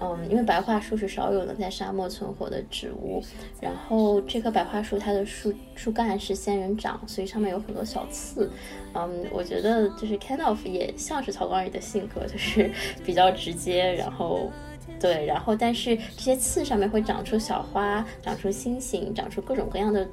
[0.00, 3.22] 嗯，因为白桦树是少有能在沙漠存活的植物，
[3.60, 8.50] 然后这棵白桦树它的树树干是仙人掌，所以上面有很多小刺。
[8.94, 12.70] 嗯，我觉得就是 k e n o f 也像是曹光宇的性格，就是
[13.04, 14.50] 比较直接，然后
[15.00, 20.08] 对，然后但是这些刺上面会长出小花，长出星星，长出各种各样的。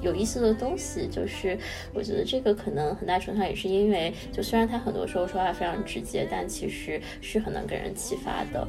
[0.00, 1.58] 有意思的东西，就是
[1.92, 8.64] 我觉得这个可能很大程度上也是因为，就虽然他很多时候说话非常直接，但其实是很能给人启发的。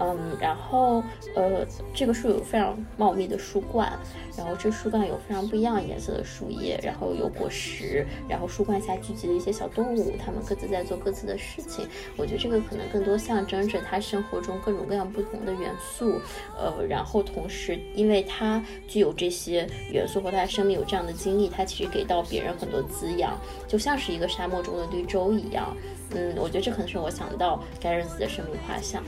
[0.00, 1.02] 嗯，然后
[1.36, 1.64] 呃，
[1.94, 3.92] 这个树有非常茂密的树冠，
[4.36, 11.86] 然后这树干有非常不一样颜色的树叶，然后有果实，然后树冠下聚集了一些小动物，它们各自在做各自的事情。
[12.16, 16.20] 我觉得这个可能更多象征着他生活中各种各样不同的元素，
[16.58, 23.38] 呃，然后同时因为它具有这些元素和他生命有这样的经历，它其实给到别人很多滋养，
[23.68, 25.76] 就像是一个沙漠中的绿洲一样。
[26.16, 29.02] 嗯，我觉得这可能是我想到盖瑞斯的生命画像。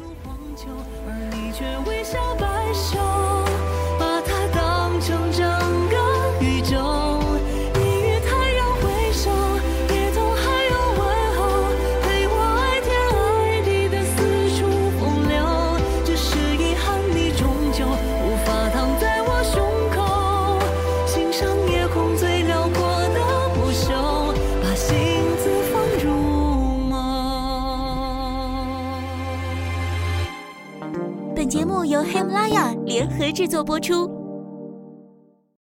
[1.07, 2.99] 而你却微笑摆首，
[3.99, 5.45] 把它当成整
[5.91, 5.97] 个
[6.41, 7.06] 宇宙。
[31.89, 34.16] 由喜马拉雅联合制作播出。